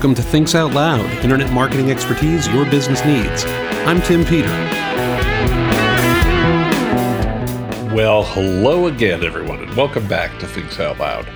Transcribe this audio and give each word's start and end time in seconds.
Welcome 0.00 0.14
to 0.14 0.22
Thinks 0.22 0.54
Out 0.54 0.72
Loud, 0.72 1.04
internet 1.22 1.52
marketing 1.52 1.90
expertise 1.90 2.48
your 2.48 2.64
business 2.64 3.04
needs. 3.04 3.44
I'm 3.84 4.00
Tim 4.00 4.24
Peter. 4.24 4.48
Well, 7.94 8.22
hello 8.22 8.86
again, 8.86 9.22
everyone, 9.22 9.62
and 9.62 9.76
welcome 9.76 10.08
back 10.08 10.38
to 10.38 10.46
Thinks 10.46 10.80
Out 10.80 10.98
Loud, 10.98 11.28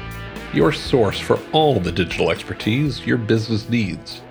your 0.55 0.73
source 0.73 1.21
for 1.21 1.39
all 1.53 1.79
the 1.79 1.93
digital 1.93 2.31
expertise 2.31 3.05
your 3.05 3.19
business 3.19 3.69
needs. 3.69 4.23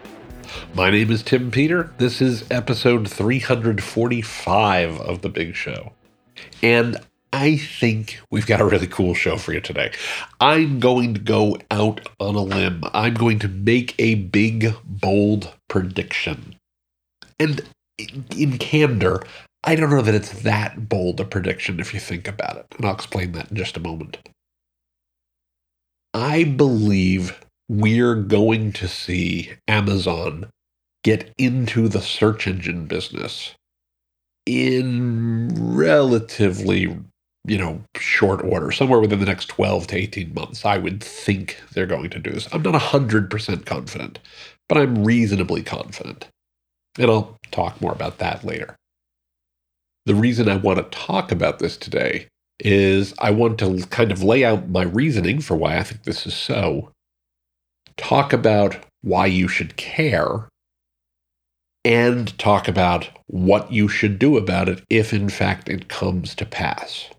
My 0.73 0.89
name 0.89 1.11
is 1.11 1.21
Tim 1.21 1.51
Peter. 1.51 1.93
This 1.99 2.19
is 2.19 2.43
episode 2.49 3.07
345 3.07 4.99
of 4.99 5.21
The 5.21 5.29
Big 5.29 5.53
Show. 5.53 5.93
And 6.63 6.97
I 7.33 7.57
think 7.57 8.19
we've 8.29 8.45
got 8.45 8.61
a 8.61 8.65
really 8.65 8.85
cool 8.85 9.15
show 9.15 9.37
for 9.37 9.53
you 9.53 9.59
today. 9.59 9.91
I'm 10.39 10.79
going 10.79 11.15
to 11.15 11.19
go 11.19 11.57
out 11.71 12.07
on 12.19 12.35
a 12.35 12.43
limb. 12.43 12.83
I'm 12.93 13.15
going 13.15 13.39
to 13.39 13.47
make 13.47 13.95
a 13.97 14.13
big, 14.13 14.75
bold 14.85 15.51
prediction. 15.67 16.55
And 17.39 17.67
in 18.37 18.59
candor, 18.59 19.23
I 19.63 19.73
don't 19.73 19.89
know 19.89 20.03
that 20.03 20.13
it's 20.13 20.43
that 20.43 20.87
bold 20.87 21.19
a 21.19 21.25
prediction 21.25 21.79
if 21.79 21.91
you 21.91 21.99
think 21.99 22.27
about 22.27 22.57
it. 22.57 22.67
And 22.77 22.85
I'll 22.85 22.93
explain 22.93 23.31
that 23.31 23.49
in 23.49 23.57
just 23.57 23.77
a 23.77 23.81
moment. 23.81 24.19
I 26.13 26.43
believe 26.43 27.43
we're 27.67 28.15
going 28.15 28.73
to 28.73 28.87
see 28.87 29.53
Amazon 29.67 30.51
get 31.03 31.33
into 31.39 31.87
the 31.87 32.01
search 32.01 32.45
engine 32.45 32.85
business 32.85 33.55
in 34.45 35.49
relatively 35.75 36.99
you 37.45 37.57
know, 37.57 37.81
short 37.97 38.43
order, 38.43 38.71
somewhere 38.71 38.99
within 38.99 39.19
the 39.19 39.25
next 39.25 39.47
12 39.47 39.87
to 39.87 39.97
18 39.97 40.33
months, 40.33 40.65
I 40.65 40.77
would 40.77 41.03
think 41.03 41.61
they're 41.73 41.85
going 41.85 42.09
to 42.11 42.19
do 42.19 42.31
this. 42.31 42.47
I'm 42.53 42.61
not 42.61 42.79
100% 42.79 43.65
confident, 43.65 44.19
but 44.69 44.77
I'm 44.77 45.03
reasonably 45.03 45.61
confident. 45.61 46.27
And 46.97 47.09
I'll 47.09 47.37
talk 47.51 47.81
more 47.81 47.91
about 47.91 48.19
that 48.19 48.43
later. 48.43 48.75
The 50.05 50.15
reason 50.15 50.47
I 50.47 50.57
want 50.57 50.79
to 50.79 50.97
talk 50.97 51.31
about 51.31 51.59
this 51.59 51.75
today 51.75 52.27
is 52.59 53.13
I 53.19 53.31
want 53.31 53.57
to 53.59 53.85
kind 53.87 54.11
of 54.11 54.23
lay 54.23 54.45
out 54.45 54.69
my 54.69 54.83
reasoning 54.83 55.41
for 55.41 55.55
why 55.55 55.77
I 55.77 55.83
think 55.83 56.03
this 56.03 56.25
is 56.25 56.33
so, 56.33 56.91
talk 57.97 58.31
about 58.31 58.77
why 59.01 59.25
you 59.25 59.47
should 59.47 59.75
care, 59.75 60.47
and 61.83 62.37
talk 62.37 62.69
about 62.69 63.09
what 63.27 63.71
you 63.71 63.89
should 63.89 64.17
do 64.17 64.37
about 64.37 64.69
it 64.69 64.81
if, 64.89 65.13
in 65.13 65.27
fact, 65.27 65.67
it 65.67 65.89
comes 65.89 66.35
to 66.35 66.45
pass. 66.45 67.09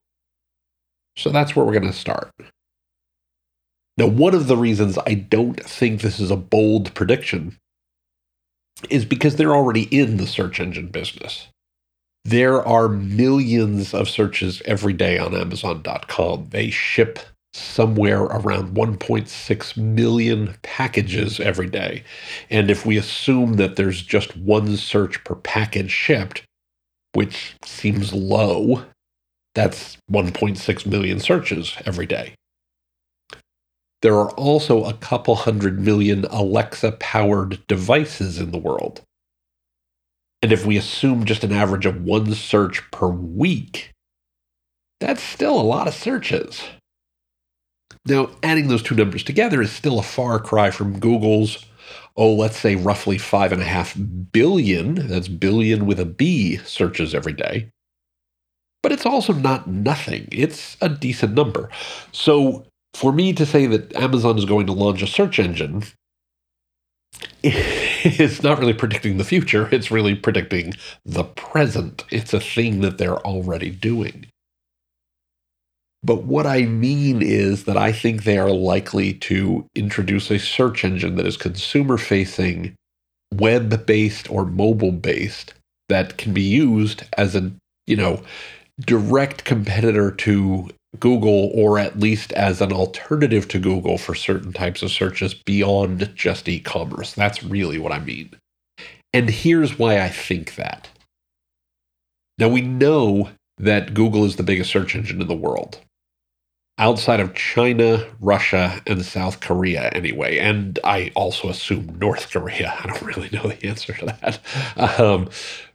So 1.16 1.30
that's 1.30 1.54
where 1.54 1.64
we're 1.64 1.72
going 1.72 1.86
to 1.86 1.92
start. 1.92 2.30
Now, 3.96 4.06
one 4.06 4.34
of 4.34 4.48
the 4.48 4.56
reasons 4.56 4.98
I 5.06 5.14
don't 5.14 5.62
think 5.64 6.00
this 6.00 6.18
is 6.18 6.30
a 6.30 6.36
bold 6.36 6.92
prediction 6.94 7.56
is 8.90 9.04
because 9.04 9.36
they're 9.36 9.54
already 9.54 9.84
in 9.96 10.16
the 10.16 10.26
search 10.26 10.58
engine 10.58 10.88
business. 10.88 11.48
There 12.24 12.66
are 12.66 12.88
millions 12.88 13.94
of 13.94 14.08
searches 14.08 14.62
every 14.64 14.94
day 14.94 15.18
on 15.18 15.34
Amazon.com. 15.34 16.48
They 16.50 16.70
ship 16.70 17.20
somewhere 17.52 18.22
around 18.22 18.74
1.6 18.74 19.76
million 19.76 20.56
packages 20.62 21.38
every 21.38 21.68
day. 21.68 22.02
And 22.50 22.70
if 22.70 22.84
we 22.84 22.96
assume 22.96 23.54
that 23.54 23.76
there's 23.76 24.02
just 24.02 24.36
one 24.36 24.76
search 24.76 25.22
per 25.22 25.36
package 25.36 25.90
shipped, 25.90 26.42
which 27.12 27.54
seems 27.64 28.12
low, 28.12 28.84
that's 29.54 29.96
1.6 30.10 30.86
million 30.86 31.20
searches 31.20 31.76
every 31.86 32.06
day. 32.06 32.34
There 34.02 34.18
are 34.18 34.30
also 34.32 34.84
a 34.84 34.92
couple 34.92 35.34
hundred 35.34 35.80
million 35.80 36.26
Alexa 36.26 36.92
powered 36.92 37.66
devices 37.66 38.38
in 38.38 38.50
the 38.50 38.58
world. 38.58 39.00
And 40.42 40.52
if 40.52 40.66
we 40.66 40.76
assume 40.76 41.24
just 41.24 41.42
an 41.42 41.52
average 41.52 41.86
of 41.86 42.04
one 42.04 42.34
search 42.34 42.82
per 42.90 43.08
week, 43.08 43.92
that's 45.00 45.22
still 45.22 45.58
a 45.58 45.62
lot 45.62 45.88
of 45.88 45.94
searches. 45.94 46.64
Now, 48.04 48.28
adding 48.42 48.68
those 48.68 48.82
two 48.82 48.94
numbers 48.94 49.22
together 49.22 49.62
is 49.62 49.72
still 49.72 49.98
a 49.98 50.02
far 50.02 50.38
cry 50.38 50.70
from 50.70 50.98
Google's, 50.98 51.64
oh, 52.14 52.34
let's 52.34 52.58
say 52.58 52.76
roughly 52.76 53.16
five 53.16 53.52
and 53.52 53.62
a 53.62 53.64
half 53.64 53.96
billion, 54.32 55.08
that's 55.08 55.28
billion 55.28 55.86
with 55.86 55.98
a 55.98 56.04
B, 56.04 56.58
searches 56.58 57.14
every 57.14 57.32
day 57.32 57.70
but 58.84 58.92
it's 58.92 59.06
also 59.06 59.32
not 59.32 59.66
nothing. 59.66 60.28
It's 60.30 60.76
a 60.82 60.90
decent 60.90 61.32
number. 61.32 61.70
So 62.12 62.66
for 62.92 63.14
me 63.14 63.32
to 63.32 63.46
say 63.46 63.64
that 63.64 63.96
Amazon 63.96 64.36
is 64.36 64.44
going 64.44 64.66
to 64.66 64.74
launch 64.74 65.00
a 65.00 65.06
search 65.06 65.38
engine, 65.38 65.84
it's 67.42 68.42
not 68.42 68.58
really 68.58 68.74
predicting 68.74 69.16
the 69.16 69.24
future. 69.24 69.70
It's 69.72 69.90
really 69.90 70.14
predicting 70.14 70.74
the 71.02 71.24
present. 71.24 72.04
It's 72.10 72.34
a 72.34 72.40
thing 72.40 72.82
that 72.82 72.98
they're 72.98 73.20
already 73.20 73.70
doing. 73.70 74.26
But 76.02 76.24
what 76.24 76.46
I 76.46 76.66
mean 76.66 77.22
is 77.22 77.64
that 77.64 77.78
I 77.78 77.90
think 77.90 78.24
they 78.24 78.36
are 78.36 78.50
likely 78.50 79.14
to 79.14 79.66
introduce 79.74 80.30
a 80.30 80.38
search 80.38 80.84
engine 80.84 81.16
that 81.16 81.26
is 81.26 81.38
consumer 81.38 81.96
facing, 81.96 82.74
web 83.32 83.86
based, 83.86 84.30
or 84.30 84.44
mobile 84.44 84.92
based 84.92 85.54
that 85.88 86.18
can 86.18 86.34
be 86.34 86.42
used 86.42 87.04
as 87.16 87.34
a, 87.34 87.50
you 87.86 87.96
know, 87.96 88.22
direct 88.80 89.44
competitor 89.44 90.10
to 90.10 90.68
Google, 90.98 91.50
or 91.54 91.78
at 91.78 91.98
least 91.98 92.32
as 92.32 92.60
an 92.60 92.72
alternative 92.72 93.48
to 93.48 93.58
Google 93.58 93.98
for 93.98 94.14
certain 94.14 94.52
types 94.52 94.82
of 94.82 94.90
searches 94.90 95.34
beyond 95.34 96.12
just 96.14 96.48
e 96.48 96.60
commerce. 96.60 97.12
That's 97.12 97.42
really 97.42 97.78
what 97.78 97.92
I 97.92 97.98
mean. 97.98 98.30
And 99.12 99.30
here's 99.30 99.78
why 99.78 100.00
I 100.00 100.08
think 100.08 100.56
that. 100.56 100.88
Now, 102.38 102.48
we 102.48 102.62
know 102.62 103.30
that 103.58 103.94
Google 103.94 104.24
is 104.24 104.36
the 104.36 104.42
biggest 104.42 104.70
search 104.70 104.96
engine 104.96 105.20
in 105.20 105.28
the 105.28 105.34
world. 105.34 105.80
Outside 106.78 107.20
of 107.20 107.34
China, 107.34 108.04
Russia, 108.20 108.82
and 108.88 109.04
South 109.04 109.38
Korea, 109.38 109.88
anyway. 109.90 110.38
And 110.38 110.80
I 110.82 111.12
also 111.14 111.48
assume 111.48 111.96
North 112.00 112.30
Korea. 112.30 112.76
I 112.82 112.86
don't 112.88 113.02
really 113.02 113.30
know 113.30 113.44
the 113.44 113.64
answer 113.64 113.92
to 113.92 114.06
that. 114.06 115.00
Um, 115.00 115.28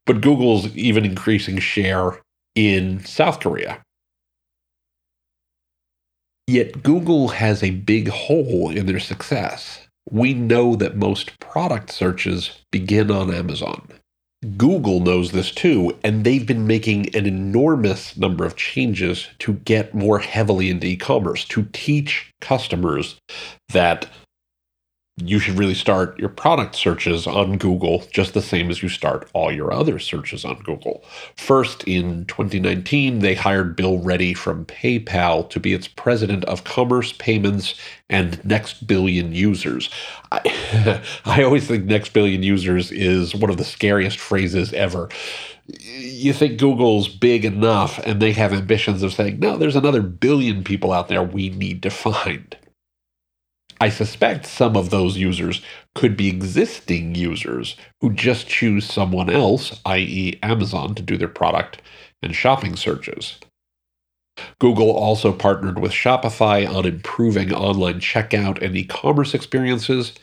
but 0.06 0.20
Google's 0.20 0.68
even 0.76 1.06
increasing 1.06 1.60
share 1.60 2.20
in 2.60 3.02
South 3.06 3.40
Korea. 3.40 3.82
Yet 6.46 6.84
Google 6.84 7.30
has 7.30 7.64
a 7.64 7.70
big 7.70 8.10
hole 8.10 8.70
in 8.70 8.86
their 8.86 9.00
success. 9.00 9.88
We 10.12 10.34
know 10.34 10.76
that 10.76 10.98
most 10.98 11.40
product 11.40 11.90
searches 11.90 12.52
begin 12.70 13.12
on 13.12 13.34
Amazon. 13.34 13.88
Google 14.58 15.00
knows 15.00 15.32
this 15.32 15.52
too, 15.52 15.98
and 16.04 16.26
they've 16.26 16.46
been 16.46 16.68
making 16.68 17.16
an 17.16 17.26
enormous 17.26 18.18
number 18.18 18.44
of 18.46 18.58
changes 18.58 19.30
to 19.40 19.54
get 19.54 19.94
more 19.94 20.20
heavily 20.20 20.70
into 20.70 20.88
e 20.88 20.98
commerce, 20.98 21.46
to 21.46 21.68
teach 21.72 22.34
customers 22.42 23.16
that 23.70 24.10
you 25.24 25.40
should 25.40 25.58
really 25.58 25.74
start 25.74 26.18
your 26.20 26.30
product 26.30 26.76
searches 26.76 27.28
on 27.28 27.58
Google 27.58 28.04
just 28.12 28.34
the 28.34 28.42
same 28.42 28.70
as 28.70 28.82
you 28.82 28.90
start 28.90 29.30
all 29.34 29.52
your 29.52 29.74
other 29.74 30.00
searches 30.00 30.46
on 30.46 30.60
Google. 30.64 31.04
First, 31.36 31.84
in 31.84 32.26
2019, 32.26 33.20
they 33.20 33.36
hired 33.36 33.76
Bill 33.76 34.00
Ready 34.00 34.34
from 34.34 34.66
PayPal 34.66 35.50
to 35.50 35.60
be 35.60 35.74
its 35.74 35.88
president 35.88 36.46
of 36.46 36.64
commerce, 36.64 37.14
payments, 37.14 37.76
and 38.10 38.44
next 38.46 38.88
billion 38.88 39.34
users. 39.34 39.90
I, 40.32 41.02
I 41.26 41.44
always 41.44 41.68
think 41.68 41.86
next 41.86 42.14
billion 42.14 42.44
users 42.44 42.92
is 42.92 43.36
one 43.36 43.50
of 43.50 43.58
the 43.58 43.64
scariest 43.64 44.18
phrases 44.18 44.74
ever 44.74 45.10
you 45.82 46.34
think 46.34 46.60
Google's 46.60 47.08
big 47.08 47.46
enough 47.46 48.00
and 48.00 48.22
they 48.22 48.32
have 48.32 48.54
ambitions 48.54 49.04
of 49.04 49.14
saying, 49.14 49.40
no, 49.40 49.58
there's 49.58 49.76
another 49.76 50.02
billion 50.02 50.64
people 50.64 50.92
out 50.92 51.08
there 51.08 51.24
we 51.24 51.50
need 51.50 51.84
to 51.84 51.90
find. 51.90 52.58
I 53.82 53.90
suspect 53.90 54.46
some 54.46 54.76
of 54.76 54.90
those 54.90 55.18
users 55.18 55.62
could 55.96 56.18
be 56.18 56.28
existing 56.28 57.16
users 57.16 57.78
who 58.02 58.12
just 58.12 58.48
choose 58.48 58.86
someone 58.86 59.30
else, 59.30 59.80
i.e., 59.86 60.38
Amazon, 60.44 60.96
to 60.96 61.02
do 61.02 61.18
their 61.18 61.30
product 61.30 61.82
and 62.22 62.36
shopping 62.36 62.76
searches. 62.76 63.40
Google 64.60 64.92
also 64.92 65.32
partnered 65.32 65.80
with 65.80 65.92
Shopify 65.92 66.68
on 66.68 66.86
improving 66.86 67.54
online 67.54 68.00
checkout 68.00 68.62
and 68.62 68.76
e 68.76 68.84
commerce 68.84 69.34
experiences, 69.34 70.14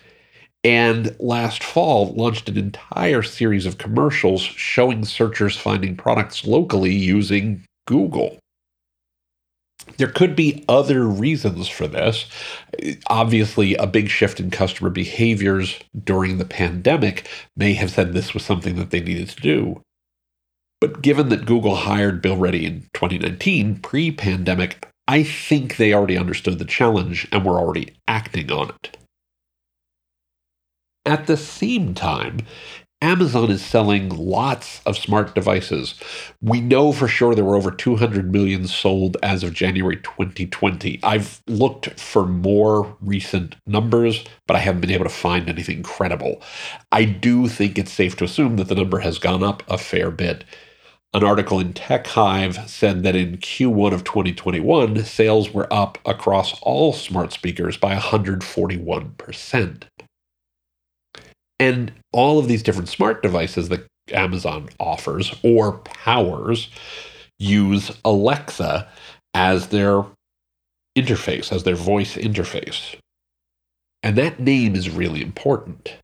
and 0.64 1.14
last 1.20 1.62
fall 1.62 2.12
launched 2.14 2.48
an 2.48 2.56
entire 2.56 3.22
series 3.22 3.66
of 3.66 3.78
commercials 3.78 4.42
showing 4.42 5.04
searchers 5.04 5.56
finding 5.56 5.96
products 5.96 6.44
locally 6.46 6.94
using 6.94 7.64
Google. 7.86 8.38
There 9.96 10.08
could 10.08 10.36
be 10.36 10.64
other 10.68 11.06
reasons 11.06 11.68
for 11.68 11.86
this. 11.86 12.26
Obviously, 13.08 13.74
a 13.76 13.86
big 13.86 14.08
shift 14.08 14.40
in 14.40 14.50
customer 14.50 14.90
behaviors 14.90 15.78
during 16.04 16.38
the 16.38 16.44
pandemic 16.44 17.28
may 17.56 17.74
have 17.74 17.90
said 17.90 18.12
this 18.12 18.34
was 18.34 18.44
something 18.44 18.76
that 18.76 18.90
they 18.90 19.00
needed 19.00 19.28
to 19.30 19.40
do. 19.40 19.82
But 20.80 21.02
given 21.02 21.30
that 21.30 21.46
Google 21.46 21.76
hired 21.76 22.20
Bill 22.20 22.36
Ready 22.36 22.66
in 22.66 22.82
2019, 22.92 23.78
pre 23.80 24.10
pandemic, 24.10 24.86
I 25.08 25.22
think 25.22 25.76
they 25.76 25.94
already 25.94 26.18
understood 26.18 26.58
the 26.58 26.64
challenge 26.64 27.26
and 27.32 27.44
were 27.44 27.58
already 27.58 27.96
acting 28.06 28.50
on 28.52 28.70
it. 28.70 28.98
At 31.06 31.26
the 31.26 31.36
same 31.36 31.94
time, 31.94 32.40
Amazon 33.02 33.50
is 33.50 33.62
selling 33.62 34.08
lots 34.08 34.80
of 34.86 34.96
smart 34.96 35.34
devices. 35.34 35.94
We 36.40 36.62
know 36.62 36.92
for 36.92 37.06
sure 37.06 37.34
there 37.34 37.44
were 37.44 37.54
over 37.54 37.70
200 37.70 38.32
million 38.32 38.66
sold 38.66 39.18
as 39.22 39.44
of 39.44 39.52
January 39.52 39.96
2020. 39.96 41.00
I've 41.02 41.42
looked 41.46 42.00
for 42.00 42.24
more 42.24 42.96
recent 43.02 43.56
numbers, 43.66 44.24
but 44.46 44.56
I 44.56 44.60
haven't 44.60 44.80
been 44.80 44.90
able 44.90 45.04
to 45.04 45.10
find 45.10 45.46
anything 45.48 45.82
credible. 45.82 46.40
I 46.90 47.04
do 47.04 47.48
think 47.48 47.78
it's 47.78 47.92
safe 47.92 48.16
to 48.16 48.24
assume 48.24 48.56
that 48.56 48.68
the 48.68 48.74
number 48.74 49.00
has 49.00 49.18
gone 49.18 49.42
up 49.42 49.62
a 49.68 49.76
fair 49.76 50.10
bit. 50.10 50.44
An 51.12 51.22
article 51.22 51.60
in 51.60 51.74
TechHive 51.74 52.66
said 52.66 53.02
that 53.02 53.14
in 53.14 53.36
Q1 53.36 53.92
of 53.92 54.04
2021, 54.04 55.04
sales 55.04 55.52
were 55.52 55.72
up 55.72 55.98
across 56.06 56.58
all 56.62 56.94
smart 56.94 57.32
speakers 57.32 57.76
by 57.76 57.94
141%. 57.94 59.82
And 61.58 61.92
all 62.12 62.38
of 62.38 62.48
these 62.48 62.62
different 62.62 62.88
smart 62.88 63.22
devices 63.22 63.68
that 63.70 63.86
Amazon 64.12 64.68
offers 64.78 65.34
or 65.42 65.78
powers 65.78 66.68
use 67.38 67.90
Alexa 68.04 68.88
as 69.34 69.68
their 69.68 70.04
interface, 70.96 71.52
as 71.52 71.64
their 71.64 71.76
voice 71.76 72.16
interface. 72.16 72.96
And 74.02 74.16
that 74.16 74.40
name 74.40 74.74
is 74.74 74.90
really 74.90 75.22
important. 75.22 75.96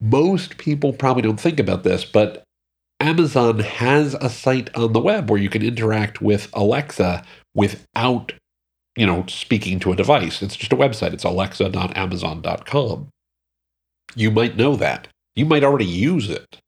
Most 0.00 0.58
people 0.58 0.92
probably 0.92 1.22
don't 1.22 1.40
think 1.40 1.60
about 1.60 1.84
this, 1.84 2.04
but 2.04 2.42
Amazon 3.00 3.60
has 3.60 4.14
a 4.14 4.28
site 4.28 4.74
on 4.76 4.92
the 4.92 5.00
web 5.00 5.30
where 5.30 5.40
you 5.40 5.48
can 5.48 5.62
interact 5.62 6.20
with 6.20 6.48
Alexa 6.52 7.24
without, 7.54 8.32
you 8.96 9.06
know, 9.06 9.24
speaking 9.26 9.80
to 9.80 9.92
a 9.92 9.96
device. 9.96 10.42
It's 10.42 10.56
just 10.56 10.72
a 10.72 10.76
website. 10.76 11.12
It's 11.12 11.24
alexa.amazon.com. 11.24 13.08
You 14.14 14.30
might 14.30 14.56
know 14.56 14.76
that. 14.76 15.08
You 15.34 15.46
might 15.46 15.64
already 15.64 15.86
use 15.86 16.28
it. 16.28 16.58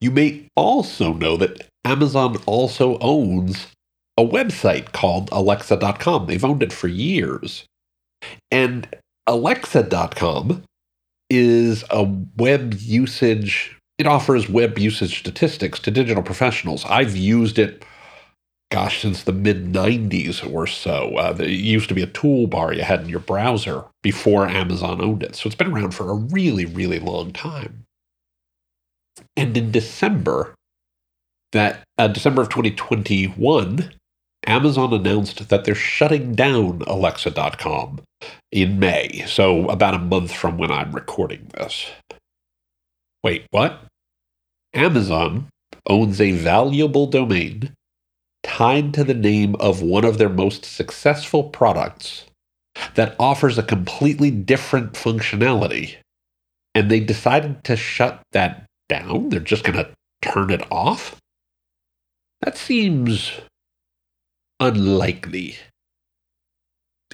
You 0.00 0.10
may 0.10 0.48
also 0.56 1.12
know 1.12 1.36
that 1.36 1.68
Amazon 1.84 2.36
also 2.46 2.98
owns 2.98 3.68
a 4.16 4.22
website 4.22 4.92
called 4.92 5.28
Alexa.com. 5.32 6.26
They've 6.26 6.44
owned 6.44 6.62
it 6.62 6.72
for 6.72 6.88
years. 6.88 7.64
And 8.50 8.88
Alexa.com 9.26 10.62
is 11.30 11.84
a 11.90 12.04
web 12.36 12.74
usage, 12.74 13.76
it 13.98 14.06
offers 14.06 14.48
web 14.48 14.78
usage 14.78 15.18
statistics 15.18 15.78
to 15.80 15.90
digital 15.90 16.22
professionals. 16.22 16.84
I've 16.86 17.16
used 17.16 17.58
it 17.58 17.84
gosh, 18.74 19.02
since 19.02 19.22
the 19.22 19.32
mid 19.32 19.72
90s 19.72 20.52
or 20.52 20.66
so. 20.66 21.16
Uh, 21.16 21.36
it 21.38 21.50
used 21.50 21.88
to 21.88 21.94
be 21.94 22.02
a 22.02 22.08
toolbar 22.08 22.74
you 22.74 22.82
had 22.82 23.02
in 23.02 23.08
your 23.08 23.20
browser 23.20 23.84
before 24.02 24.48
Amazon 24.48 25.00
owned 25.00 25.22
it. 25.22 25.36
So 25.36 25.46
it's 25.46 25.54
been 25.54 25.72
around 25.72 25.92
for 25.92 26.10
a 26.10 26.14
really, 26.14 26.64
really 26.64 26.98
long 26.98 27.32
time. 27.32 27.84
And 29.36 29.56
in 29.56 29.70
December, 29.70 30.56
that 31.52 31.84
uh, 31.98 32.08
December 32.08 32.42
of 32.42 32.48
2021, 32.48 33.94
Amazon 34.44 34.92
announced 34.92 35.48
that 35.50 35.64
they're 35.64 35.76
shutting 35.76 36.34
down 36.34 36.82
Alexa.com 36.88 38.00
in 38.50 38.80
May. 38.80 39.24
So 39.28 39.68
about 39.68 39.94
a 39.94 40.00
month 40.00 40.32
from 40.32 40.58
when 40.58 40.72
I'm 40.72 40.90
recording 40.90 41.48
this. 41.54 41.92
Wait, 43.22 43.46
what? 43.52 43.84
Amazon 44.74 45.46
owns 45.86 46.20
a 46.20 46.32
valuable 46.32 47.06
domain 47.06 47.72
tied 48.44 48.94
to 48.94 49.02
the 49.02 49.14
name 49.14 49.56
of 49.56 49.82
one 49.82 50.04
of 50.04 50.18
their 50.18 50.28
most 50.28 50.64
successful 50.64 51.44
products 51.44 52.26
that 52.94 53.16
offers 53.18 53.58
a 53.58 53.62
completely 53.62 54.30
different 54.30 54.92
functionality. 54.92 55.96
And 56.74 56.90
they 56.90 57.00
decided 57.00 57.64
to 57.64 57.76
shut 57.76 58.20
that 58.32 58.66
down. 58.88 59.30
They're 59.30 59.40
just 59.40 59.64
going 59.64 59.78
to 59.78 59.90
turn 60.22 60.50
it 60.50 60.70
off. 60.70 61.16
That 62.42 62.56
seems 62.56 63.32
unlikely. 64.60 65.56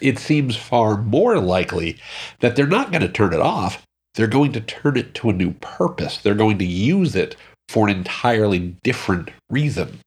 It 0.01 0.19
seems 0.19 0.57
far 0.57 1.01
more 1.03 1.39
likely 1.39 1.99
that 2.41 2.57
they're 2.57 2.67
not 2.67 2.91
going 2.91 3.03
to 3.03 3.09
turn 3.09 3.33
it 3.33 3.41
off. 3.41 3.83
They're 4.15 4.27
going 4.27 4.53
to 4.53 4.61
turn 4.61 4.97
it 4.97 5.15
to 5.17 5.31
a 5.31 5.35
new 5.35 5.53
purpose. 5.61 6.19
They're 6.19 6.35
going 6.35 6.59
to 6.59 6.65
use 6.65 7.15
it 7.15 7.37
for 7.69 7.89
an 7.89 7.97
entirely 7.97 8.77
different 8.83 9.31
reason. 9.51 10.01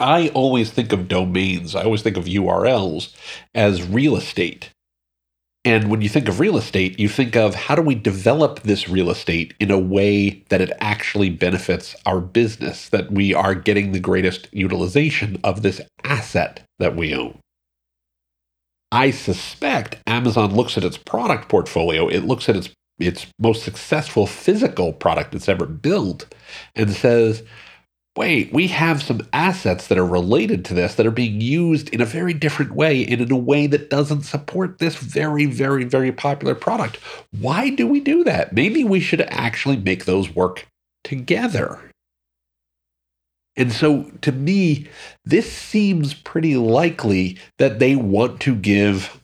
I 0.00 0.28
always 0.28 0.70
think 0.70 0.92
of 0.92 1.08
domains, 1.08 1.74
I 1.74 1.84
always 1.84 2.02
think 2.02 2.16
of 2.16 2.24
URLs 2.24 3.14
as 3.54 3.86
real 3.86 4.16
estate. 4.16 4.70
And 5.64 5.90
when 5.90 6.00
you 6.00 6.08
think 6.08 6.28
of 6.28 6.40
real 6.40 6.56
estate, 6.56 6.98
you 6.98 7.08
think 7.08 7.36
of 7.36 7.54
how 7.54 7.76
do 7.76 7.82
we 7.82 7.94
develop 7.94 8.60
this 8.60 8.88
real 8.88 9.10
estate 9.10 9.54
in 9.60 9.70
a 9.70 9.78
way 9.78 10.42
that 10.48 10.60
it 10.60 10.72
actually 10.80 11.30
benefits 11.30 11.94
our 12.04 12.20
business, 12.20 12.88
that 12.88 13.12
we 13.12 13.32
are 13.32 13.54
getting 13.54 13.92
the 13.92 14.00
greatest 14.00 14.48
utilization 14.50 15.38
of 15.44 15.62
this 15.62 15.80
asset 16.02 16.62
that 16.80 16.96
we 16.96 17.14
own. 17.14 17.38
I 18.90 19.12
suspect 19.12 19.98
Amazon 20.06 20.54
looks 20.54 20.76
at 20.76 20.84
its 20.84 20.98
product 20.98 21.48
portfolio, 21.48 22.08
it 22.08 22.24
looks 22.24 22.48
at 22.48 22.56
its 22.56 22.70
its 22.98 23.26
most 23.38 23.64
successful 23.64 24.26
physical 24.26 24.92
product 24.92 25.34
it's 25.34 25.48
ever 25.48 25.66
built 25.66 26.32
and 26.76 26.90
says, 26.92 27.42
wait, 28.16 28.52
we 28.52 28.68
have 28.68 29.02
some 29.02 29.26
assets 29.32 29.86
that 29.86 29.98
are 29.98 30.06
related 30.06 30.64
to 30.66 30.74
this 30.74 30.94
that 30.94 31.06
are 31.06 31.10
being 31.10 31.40
used 31.40 31.88
in 31.90 32.00
a 32.00 32.06
very 32.06 32.34
different 32.34 32.72
way 32.74 33.06
and 33.06 33.20
in 33.20 33.32
a 33.32 33.36
way 33.36 33.66
that 33.66 33.88
doesn't 33.88 34.22
support 34.22 34.78
this 34.78 34.96
very, 34.96 35.46
very, 35.46 35.84
very 35.84 36.12
popular 36.12 36.54
product. 36.54 36.98
Why 37.38 37.70
do 37.70 37.86
we 37.86 38.00
do 38.00 38.22
that? 38.24 38.52
Maybe 38.52 38.84
we 38.84 39.00
should 39.00 39.22
actually 39.22 39.78
make 39.78 40.04
those 40.04 40.34
work 40.34 40.66
together. 41.04 41.80
And 43.56 43.72
so 43.72 44.04
to 44.22 44.32
me, 44.32 44.88
this 45.24 45.50
seems 45.50 46.14
pretty 46.14 46.56
likely 46.56 47.38
that 47.58 47.78
they 47.78 47.96
want 47.96 48.40
to 48.42 48.54
give 48.54 49.18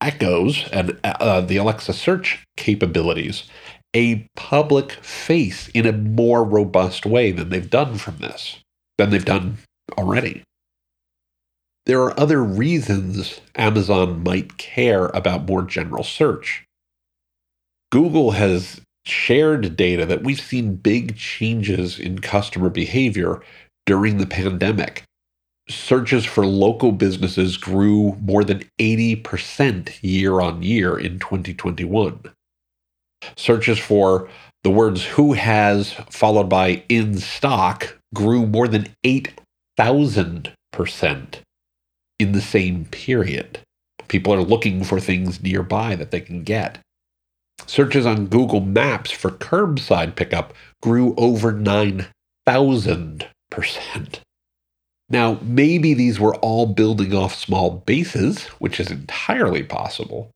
Echoes 0.00 0.68
and 0.70 0.98
uh, 1.02 1.40
the 1.40 1.56
Alexa 1.56 1.94
search 1.94 2.44
capabilities 2.58 3.44
a 3.94 4.26
public 4.34 4.92
face 4.92 5.68
in 5.68 5.86
a 5.86 5.92
more 5.92 6.44
robust 6.44 7.06
way 7.06 7.30
than 7.30 7.48
they've 7.48 7.70
done 7.70 7.96
from 7.96 8.18
this, 8.18 8.58
than 8.98 9.10
they've 9.10 9.24
done 9.24 9.58
already. 9.96 10.42
There 11.86 12.02
are 12.02 12.18
other 12.18 12.42
reasons 12.42 13.40
Amazon 13.56 14.22
might 14.22 14.56
care 14.56 15.06
about 15.06 15.46
more 15.46 15.62
general 15.62 16.02
search. 16.02 16.64
Google 17.92 18.32
has 18.32 18.80
shared 19.04 19.76
data 19.76 20.06
that 20.06 20.24
we've 20.24 20.40
seen 20.40 20.76
big 20.76 21.16
changes 21.16 21.98
in 21.98 22.18
customer 22.20 22.70
behavior 22.70 23.42
during 23.86 24.16
the 24.16 24.26
pandemic. 24.26 25.04
Searches 25.68 26.24
for 26.24 26.46
local 26.46 26.90
businesses 26.90 27.56
grew 27.56 28.16
more 28.20 28.44
than 28.44 28.64
80% 28.80 29.98
year 30.02 30.40
on 30.40 30.62
year 30.62 30.98
in 30.98 31.18
2021 31.18 32.20
searches 33.36 33.78
for 33.78 34.28
the 34.62 34.70
words 34.70 35.04
who 35.04 35.34
has 35.34 35.92
followed 36.10 36.48
by 36.48 36.82
in 36.88 37.18
stock 37.18 37.98
grew 38.14 38.46
more 38.46 38.66
than 38.66 38.88
8,000% 39.04 41.34
in 42.18 42.32
the 42.32 42.40
same 42.40 42.86
period. 42.86 43.58
People 44.08 44.32
are 44.32 44.42
looking 44.42 44.82
for 44.84 44.98
things 45.00 45.42
nearby 45.42 45.96
that 45.96 46.10
they 46.10 46.20
can 46.20 46.44
get. 46.44 46.78
Searches 47.66 48.06
on 48.06 48.26
Google 48.26 48.60
Maps 48.60 49.10
for 49.10 49.30
curbside 49.30 50.16
pickup 50.16 50.54
grew 50.82 51.14
over 51.16 51.52
9,000%. 51.52 54.18
Now, 55.10 55.38
maybe 55.42 55.92
these 55.94 56.18
were 56.18 56.34
all 56.36 56.66
building 56.66 57.14
off 57.14 57.34
small 57.34 57.70
bases, 57.70 58.44
which 58.58 58.80
is 58.80 58.90
entirely 58.90 59.62
possible. 59.62 60.30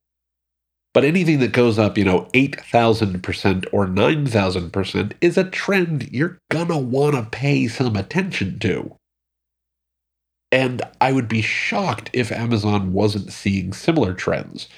But 0.99 1.05
anything 1.05 1.38
that 1.38 1.52
goes 1.52 1.78
up, 1.78 1.97
you 1.97 2.05
know, 2.05 2.23
8,000% 2.35 3.67
or 3.71 3.87
9,000% 3.87 5.12
is 5.21 5.38
a 5.38 5.45
trend 5.45 6.11
you're 6.11 6.38
want 6.52 7.14
to 7.14 7.23
pay 7.31 7.69
some 7.69 7.95
attention 7.95 8.59
to. 8.59 8.97
And 10.50 10.83
I 11.00 11.12
would 11.12 11.28
be 11.28 11.40
shocked 11.40 12.11
if 12.12 12.33
Amazon 12.33 12.93
wasn't 12.93 13.33
seeing 13.33 13.73
similar 13.73 14.12
trends 14.12 14.69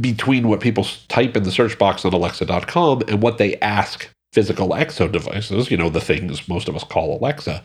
between 0.00 0.48
what 0.48 0.62
people 0.62 0.86
type 1.08 1.36
in 1.36 1.42
the 1.42 1.52
search 1.52 1.78
box 1.78 2.06
on 2.06 2.14
Alexa.com 2.14 3.02
and 3.06 3.20
what 3.20 3.36
they 3.36 3.56
ask 3.56 4.08
physical 4.32 4.74
Echo 4.74 5.08
devices, 5.08 5.70
you 5.70 5.76
know, 5.76 5.90
the 5.90 6.00
things 6.00 6.48
most 6.48 6.70
of 6.70 6.74
us 6.74 6.84
call 6.84 7.18
Alexa. 7.18 7.62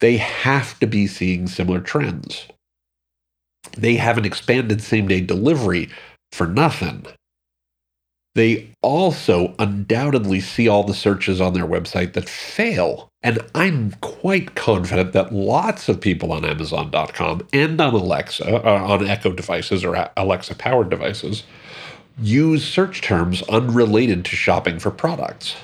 They 0.00 0.16
have 0.16 0.80
to 0.80 0.86
be 0.86 1.06
seeing 1.06 1.48
similar 1.48 1.82
trends. 1.82 2.46
They 3.76 3.96
have 3.96 4.16
an 4.16 4.24
expanded 4.24 4.80
same 4.80 5.06
day 5.06 5.20
delivery 5.20 5.90
for 6.34 6.48
nothing. 6.48 7.06
They 8.34 8.70
also 8.82 9.54
undoubtedly 9.60 10.40
see 10.40 10.66
all 10.66 10.82
the 10.82 10.92
searches 10.92 11.40
on 11.40 11.54
their 11.54 11.66
website 11.66 12.14
that 12.14 12.28
fail. 12.28 13.08
And 13.22 13.38
I'm 13.54 13.92
quite 14.00 14.56
confident 14.56 15.12
that 15.12 15.32
lots 15.32 15.88
of 15.88 16.00
people 16.00 16.32
on 16.32 16.44
Amazon.com 16.44 17.46
and 17.52 17.80
on 17.80 17.94
Alexa, 17.94 18.66
uh, 18.66 18.84
on 18.84 19.06
Echo 19.06 19.30
devices 19.30 19.84
or 19.84 20.10
Alexa 20.16 20.56
powered 20.56 20.90
devices, 20.90 21.44
use 22.20 22.66
search 22.66 23.00
terms 23.00 23.42
unrelated 23.44 24.24
to 24.24 24.34
shopping 24.34 24.80
for 24.80 24.90
products. 24.90 25.54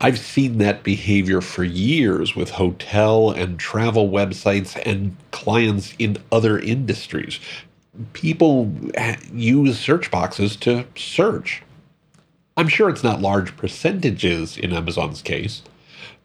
I've 0.00 0.18
seen 0.18 0.56
that 0.58 0.82
behavior 0.82 1.42
for 1.42 1.64
years 1.64 2.34
with 2.34 2.50
hotel 2.50 3.30
and 3.30 3.58
travel 3.58 4.08
websites 4.08 4.80
and 4.86 5.16
clients 5.30 5.94
in 5.98 6.16
other 6.32 6.58
industries. 6.58 7.38
People 8.12 8.72
use 9.32 9.78
search 9.78 10.10
boxes 10.10 10.56
to 10.56 10.86
search. 10.96 11.62
I'm 12.56 12.68
sure 12.68 12.88
it's 12.88 13.04
not 13.04 13.20
large 13.20 13.56
percentages 13.56 14.56
in 14.56 14.72
Amazon's 14.72 15.22
case, 15.22 15.62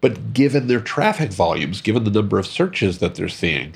but 0.01 0.33
given 0.33 0.67
their 0.67 0.81
traffic 0.81 1.31
volumes, 1.31 1.81
given 1.81 2.03
the 2.03 2.11
number 2.11 2.39
of 2.39 2.47
searches 2.47 2.99
that 2.99 3.15
they're 3.15 3.29
seeing, 3.29 3.73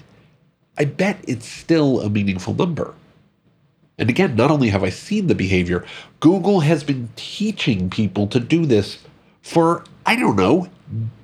I 0.78 0.86
bet 0.86 1.24
it's 1.28 1.46
still 1.46 2.02
a 2.02 2.10
meaningful 2.10 2.54
number. 2.54 2.94
And 3.98 4.10
again, 4.10 4.36
not 4.36 4.52
only 4.52 4.70
have 4.70 4.84
I 4.84 4.90
seen 4.90 5.28
the 5.28 5.36
behavior, 5.36 5.86
Google 6.20 6.62
has 6.62 6.84
been 6.84 7.10
teaching 7.16 7.90
people 7.90 8.26
to 8.28 8.40
do 8.40 8.66
this 8.66 8.98
for, 9.42 9.84
I 10.06 10.16
don't 10.16 10.36
know, 10.36 10.70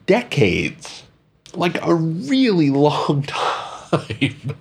decades. 0.05 1.03
Like 1.53 1.81
a 1.81 1.95
really 1.95 2.69
long 2.71 3.24
time. 3.24 4.57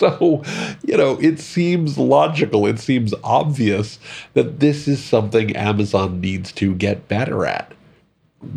So, 0.00 0.42
you 0.82 0.96
know, 0.96 1.18
it 1.20 1.38
seems 1.38 1.98
logical, 1.98 2.66
it 2.66 2.80
seems 2.80 3.14
obvious 3.22 3.98
that 4.34 4.60
this 4.60 4.88
is 4.88 5.02
something 5.04 5.54
Amazon 5.54 6.20
needs 6.20 6.52
to 6.52 6.74
get 6.74 7.06
better 7.06 7.44
at. 7.44 7.72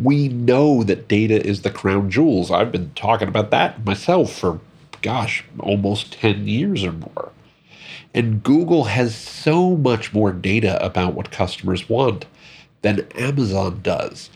We 0.02 0.28
know 0.28 0.82
that 0.82 1.06
data 1.06 1.46
is 1.46 1.60
the 1.60 1.70
crown 1.70 2.10
jewels. 2.10 2.50
I've 2.50 2.72
been 2.72 2.92
talking 2.94 3.28
about 3.28 3.50
that 3.50 3.84
myself 3.84 4.32
for, 4.32 4.60
gosh, 5.02 5.44
almost 5.60 6.14
10 6.14 6.48
years 6.48 6.82
or 6.82 6.92
more. 6.92 7.30
And 8.14 8.42
Google 8.42 8.84
has 8.84 9.14
so 9.14 9.76
much 9.76 10.14
more 10.14 10.32
data 10.32 10.82
about 10.82 11.14
what 11.14 11.30
customers 11.30 11.88
want 11.88 12.24
than 12.80 13.06
Amazon 13.12 13.80
does. 13.82 14.30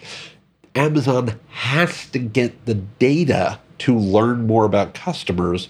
Amazon 0.74 1.40
has 1.48 2.06
to 2.10 2.18
get 2.18 2.66
the 2.66 2.74
data 2.74 3.60
to 3.78 3.96
learn 3.96 4.46
more 4.46 4.64
about 4.64 4.94
customers. 4.94 5.68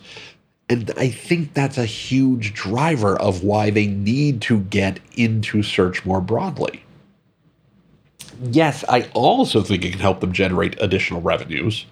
And 0.68 0.92
I 0.96 1.08
think 1.08 1.54
that's 1.54 1.78
a 1.78 1.86
huge 1.86 2.52
driver 2.52 3.18
of 3.18 3.42
why 3.42 3.70
they 3.70 3.86
need 3.86 4.42
to 4.42 4.60
get 4.60 5.00
into 5.16 5.62
search 5.62 6.04
more 6.04 6.20
broadly. 6.20 6.84
Yes, 8.42 8.84
I 8.88 9.08
also 9.14 9.62
think 9.62 9.84
it 9.84 9.92
can 9.92 10.00
help 10.00 10.20
them 10.20 10.32
generate 10.32 10.80
additional 10.80 11.20
revenues. 11.20 11.86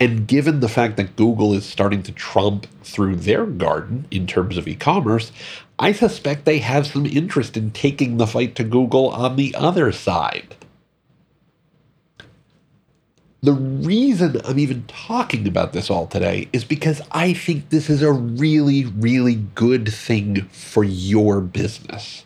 And 0.00 0.26
given 0.26 0.60
the 0.60 0.68
fact 0.68 0.96
that 0.96 1.16
Google 1.16 1.52
is 1.54 1.64
starting 1.64 2.02
to 2.04 2.12
trump 2.12 2.66
through 2.82 3.16
their 3.16 3.46
garden 3.46 4.06
in 4.10 4.26
terms 4.26 4.56
of 4.56 4.66
e 4.66 4.74
commerce, 4.74 5.30
I 5.78 5.92
suspect 5.92 6.44
they 6.44 6.58
have 6.58 6.86
some 6.86 7.06
interest 7.06 7.56
in 7.56 7.70
taking 7.70 8.16
the 8.16 8.26
fight 8.26 8.54
to 8.56 8.64
Google 8.64 9.10
on 9.10 9.36
the 9.36 9.54
other 9.54 9.92
side. 9.92 10.56
The 13.40 13.52
reason 13.52 14.40
I'm 14.44 14.58
even 14.58 14.84
talking 14.86 15.46
about 15.46 15.72
this 15.72 15.90
all 15.90 16.08
today 16.08 16.48
is 16.52 16.64
because 16.64 17.00
I 17.12 17.32
think 17.32 17.68
this 17.68 17.88
is 17.88 18.02
a 18.02 18.10
really, 18.12 18.84
really 18.86 19.36
good 19.54 19.92
thing 19.92 20.42
for 20.48 20.82
your 20.82 21.40
business. 21.40 22.24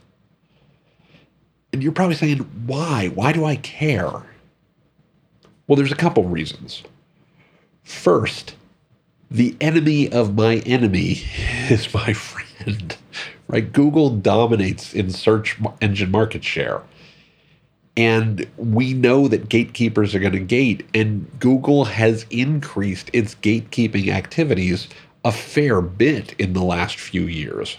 And 1.73 1.83
you're 1.83 1.93
probably 1.93 2.17
saying, 2.17 2.39
why? 2.67 3.09
Why 3.09 3.33
do 3.33 3.45
I 3.45 3.57
care? 3.57 4.23
Well, 5.67 5.77
there's 5.77 5.93
a 5.93 5.97
couple 5.97 6.25
reasons. 6.25 6.83
First, 7.83 8.55
the 9.31 9.57
enemy 9.61 10.11
of 10.11 10.35
my 10.35 10.57
enemy 10.59 11.23
is 11.71 11.93
my 11.93 12.15
friend. 12.15 12.97
Right? 13.49 13.71
Google 13.71 14.09
dominates 14.09 14.95
in 14.95 15.11
search 15.11 15.59
engine 15.83 16.11
market 16.11 16.43
share. 16.43 16.81
And 17.97 18.49
we 18.57 18.95
know 18.95 19.29
that 19.29 19.51
gatekeepers 19.51 20.15
are 20.15 20.19
going 20.19 20.33
to 20.33 20.41
gate, 20.41 20.87
and 20.95 21.31
Google 21.39 21.85
has 21.85 22.25
increased 22.31 23.11
its 23.13 23.35
gatekeeping 23.37 24.09
activities 24.09 24.89
a 25.25 25.33
fair 25.33 25.81
bit 25.83 26.35
in 26.39 26.55
the 26.55 26.65
last 26.65 26.99
few 26.99 27.23
years. 27.23 27.77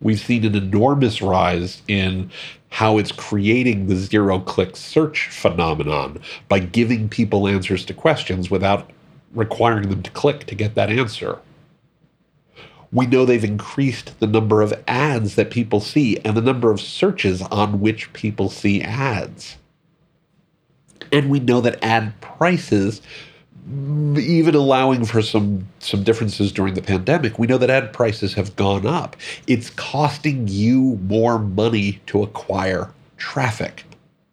We've 0.00 0.20
seen 0.20 0.44
an 0.46 0.54
enormous 0.54 1.20
rise 1.20 1.82
in 1.88 2.30
how 2.70 2.98
it's 2.98 3.12
creating 3.12 3.86
the 3.86 3.96
zero 3.96 4.38
click 4.38 4.76
search 4.76 5.28
phenomenon 5.28 6.20
by 6.48 6.60
giving 6.60 7.08
people 7.08 7.48
answers 7.48 7.84
to 7.86 7.94
questions 7.94 8.50
without 8.50 8.90
requiring 9.34 9.90
them 9.90 10.02
to 10.02 10.10
click 10.12 10.46
to 10.46 10.54
get 10.54 10.74
that 10.76 10.90
answer. 10.90 11.38
We 12.92 13.06
know 13.06 13.24
they've 13.24 13.44
increased 13.44 14.18
the 14.18 14.26
number 14.26 14.62
of 14.62 14.74
ads 14.88 15.36
that 15.36 15.50
people 15.50 15.80
see 15.80 16.18
and 16.18 16.36
the 16.36 16.42
number 16.42 16.70
of 16.70 16.80
searches 16.80 17.42
on 17.42 17.80
which 17.80 18.12
people 18.12 18.50
see 18.50 18.82
ads. 18.82 19.56
And 21.12 21.30
we 21.30 21.40
know 21.40 21.60
that 21.60 21.82
ad 21.84 22.20
prices, 22.20 23.00
even 23.68 24.54
allowing 24.54 25.04
for 25.04 25.22
some, 25.22 25.68
some 25.78 26.02
differences 26.02 26.52
during 26.52 26.74
the 26.74 26.82
pandemic, 26.82 27.38
we 27.38 27.46
know 27.46 27.58
that 27.58 27.70
ad 27.70 27.92
prices 27.92 28.34
have 28.34 28.56
gone 28.56 28.86
up. 28.86 29.16
It's 29.46 29.70
costing 29.70 30.48
you 30.48 30.98
more 31.02 31.38
money 31.38 32.00
to 32.06 32.22
acquire 32.22 32.90
traffic, 33.16 33.84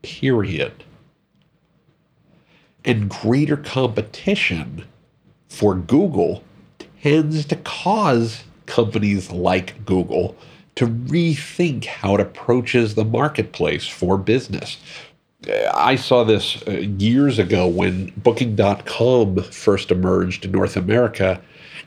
period 0.01 0.83
and 2.87 3.09
greater 3.09 3.57
competition 3.57 4.85
for 5.49 5.75
Google 5.75 6.41
tends 7.03 7.45
to 7.45 7.57
cause 7.57 8.45
companies 8.67 9.31
like 9.31 9.83
Google 9.85 10.35
to 10.75 10.87
rethink 10.87 11.85
how 11.85 12.13
it 12.15 12.21
approaches 12.21 12.93
the 12.93 13.05
marketplace 13.05 13.87
for 13.87 14.17
business. 14.17 14.77
I 15.73 15.95
saw 15.95 16.23
this 16.23 16.61
uh, 16.67 16.71
years 16.71 17.39
ago 17.39 17.67
when 17.67 18.11
Booking.com 18.17 19.43
first 19.43 19.91
emerged 19.91 20.45
in 20.45 20.51
North 20.51 20.75
America 20.75 21.41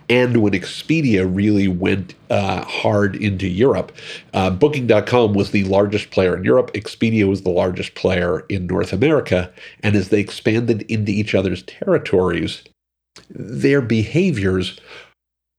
and 0.09 0.39
when 0.39 0.53
Expedia 0.53 1.29
really 1.33 1.69
went 1.69 2.15
uh, 2.31 2.65
hard 2.65 3.15
into 3.15 3.47
Europe. 3.47 3.93
Uh, 4.35 4.51
Booking.com 4.51 5.35
was 5.35 5.53
the 5.53 5.65
largest 5.65 6.11
player 6.11 6.37
in 6.37 6.43
Europe, 6.43 6.73
Expedia 6.73 7.29
was 7.29 7.43
the 7.43 7.51
largest 7.51 7.95
player 7.95 8.41
in 8.49 8.67
North 8.67 8.93
America. 8.93 9.53
And 9.83 9.95
as 9.95 10.09
they 10.09 10.21
expanded 10.21 10.83
into 10.83 11.13
each 11.13 11.35
other's 11.35 11.63
territories, 11.63 12.65
their 13.29 13.81
behaviors 13.81 14.81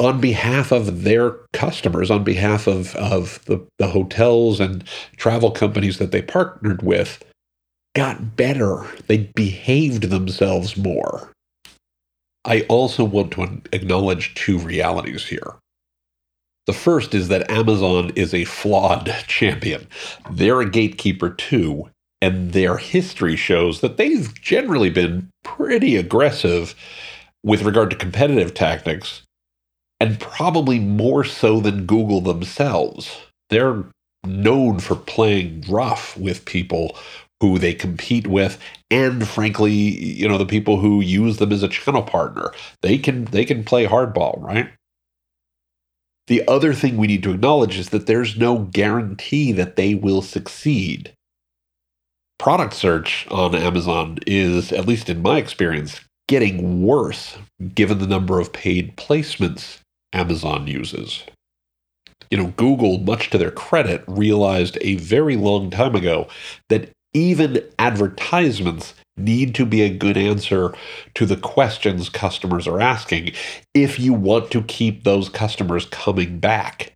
on 0.02 0.20
behalf 0.20 0.72
of 0.72 1.04
their 1.04 1.38
customers, 1.54 2.10
on 2.10 2.24
behalf 2.24 2.66
of, 2.66 2.96
of 2.96 3.44
the, 3.46 3.64
the 3.78 3.88
hotels 3.88 4.60
and 4.60 4.84
travel 5.16 5.52
companies 5.52 6.00
that 6.00 6.12
they 6.12 6.24
partnered 6.24 6.82
with, 6.82 7.24
got 7.96 8.36
better. 8.36 8.84
They 9.06 9.30
behaved 9.36 10.10
themselves 10.10 10.76
more. 10.76 11.32
I 12.46 12.62
also 12.62 13.04
want 13.04 13.34
to 13.34 13.62
acknowledge 13.72 14.34
two 14.34 14.58
realities 14.58 15.28
here. 15.28 15.54
The 16.66 16.74
first 16.74 17.14
is 17.14 17.28
that 17.28 17.52
Amazon 17.52 18.12
is 18.16 18.34
a 18.34 18.46
flawed 18.46 19.06
champion. 19.28 19.88
They're 20.32 20.62
a 20.62 20.70
gatekeeper 20.70 21.30
too, 21.30 21.92
and 22.24 22.54
their 22.54 22.78
history 22.78 23.36
shows 23.36 23.82
that 23.82 23.98
they've 23.98 24.34
generally 24.42 24.90
been 24.90 25.30
pretty 25.44 25.96
aggressive 25.96 26.74
with 27.44 27.62
regard 27.62 27.92
to 27.92 27.96
competitive 27.96 28.56
tactics, 28.56 29.22
and 30.02 30.20
probably 30.20 30.80
more 30.80 31.24
so 31.24 31.60
than 31.60 31.86
Google 31.86 32.22
themselves. 32.22 33.22
They're 33.52 33.84
known 34.26 34.80
for 34.80 34.96
playing 34.96 35.64
rough 35.70 36.18
with 36.18 36.44
people 36.46 36.98
who 37.40 37.60
they 37.60 37.74
compete 37.74 38.26
with 38.28 38.60
and 38.92 39.28
frankly 39.28 39.72
you 39.72 40.28
know 40.28 40.38
the 40.38 40.46
people 40.46 40.80
who 40.80 41.02
use 41.02 41.38
them 41.38 41.52
as 41.52 41.62
a 41.62 41.68
channel 41.68 42.02
partner. 42.02 42.52
They 42.82 42.98
can 42.98 43.26
they 43.26 43.46
can 43.46 43.64
play 43.64 43.86
hardball 43.86 44.42
right? 44.42 44.72
The 46.28 46.48
other 46.48 46.74
thing 46.74 46.98
we 46.98 47.08
need 47.08 47.24
to 47.24 47.34
acknowledge 47.34 47.78
is 47.78 47.90
that 47.90 48.08
there's 48.08 48.38
no 48.38 48.60
guarantee 48.60 49.52
that 49.52 49.76
they 49.76 49.94
will 49.94 50.24
succeed. 50.24 51.14
Product 52.40 52.74
search 52.74 53.28
on 53.30 53.54
amazon 53.54 54.18
is 54.26 54.72
at 54.72 54.88
least 54.88 55.10
in 55.10 55.22
my 55.22 55.38
experience 55.38 56.02
getting 56.28 56.82
worse 56.82 57.38
given 57.76 58.00
the 58.00 58.08
number 58.08 58.40
of 58.40 58.54
paid 58.54 58.96
placements 58.98 59.80
amazon 60.14 60.68
uses 60.68 61.24
you 62.32 62.38
know, 62.38 62.54
Google, 62.56 62.98
much 62.98 63.30
to 63.30 63.38
their 63.38 63.52
credit, 63.52 64.04
realized 64.08 64.78
a 64.82 64.96
very 64.96 65.36
long 65.36 65.70
time 65.70 65.96
ago 65.96 66.28
that 66.70 66.90
even 67.14 67.62
advertisements 67.78 68.94
need 69.18 69.54
to 69.56 69.66
be 69.66 69.82
a 69.82 69.90
good 69.90 70.18
answer 70.18 70.74
to 71.14 71.26
the 71.26 71.36
questions 71.36 72.08
customers 72.10 72.68
are 72.68 72.80
asking 72.80 73.34
if 73.74 74.00
you 74.00 74.14
want 74.14 74.50
to 74.52 74.64
keep 74.64 75.04
those 75.04 75.28
customers 75.28 75.86
coming 75.86 76.40
back. 76.40 76.94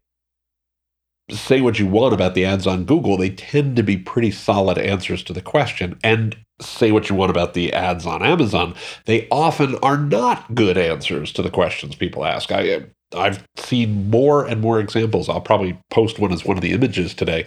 Say 1.30 1.60
what 1.60 1.80
you 1.80 1.88
want 1.88 2.14
about 2.14 2.34
the 2.34 2.46
ads 2.46 2.66
on 2.66 2.86
Google, 2.86 3.18
they 3.18 3.32
tend 3.32 3.76
to 3.76 3.84
be 3.84 3.98
pretty 3.98 4.32
solid 4.32 4.78
answers 4.78 5.22
to 5.24 5.34
the 5.34 5.42
question. 5.42 6.00
And 6.04 6.38
say 6.62 6.92
what 6.92 7.10
you 7.10 7.16
want 7.16 7.32
about 7.32 7.54
the 7.54 7.74
ads 7.74 8.06
on 8.06 8.24
Amazon, 8.24 8.76
they 9.06 9.28
often 9.30 9.76
are 9.84 9.98
not 9.98 10.56
good 10.56 10.78
answers 10.78 11.32
to 11.34 11.42
the 11.42 11.50
questions 11.50 11.96
people 11.96 12.26
ask. 12.26 12.52
I, 12.52 12.86
I've 13.14 13.46
seen 13.58 14.10
more 14.10 14.46
and 14.46 14.62
more 14.62 14.80
examples. 14.80 15.30
I'll 15.30 15.42
probably 15.42 15.78
post 15.90 16.20
one 16.20 16.32
as 16.32 16.46
one 16.46 16.58
of 16.58 16.62
the 16.62 16.72
images 16.72 17.14
today 17.14 17.46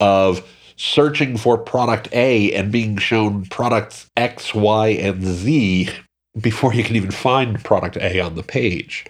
of 0.00 0.46
searching 0.76 1.36
for 1.36 1.58
product 1.58 2.08
A 2.12 2.52
and 2.52 2.72
being 2.72 2.96
shown 2.96 3.44
products 3.46 4.06
X, 4.16 4.54
Y, 4.54 4.88
and 4.88 5.24
Z 5.24 5.90
before 6.40 6.72
you 6.72 6.82
can 6.84 6.96
even 6.96 7.10
find 7.10 7.62
product 7.62 7.96
A 7.98 8.20
on 8.20 8.34
the 8.34 8.42
page. 8.42 9.04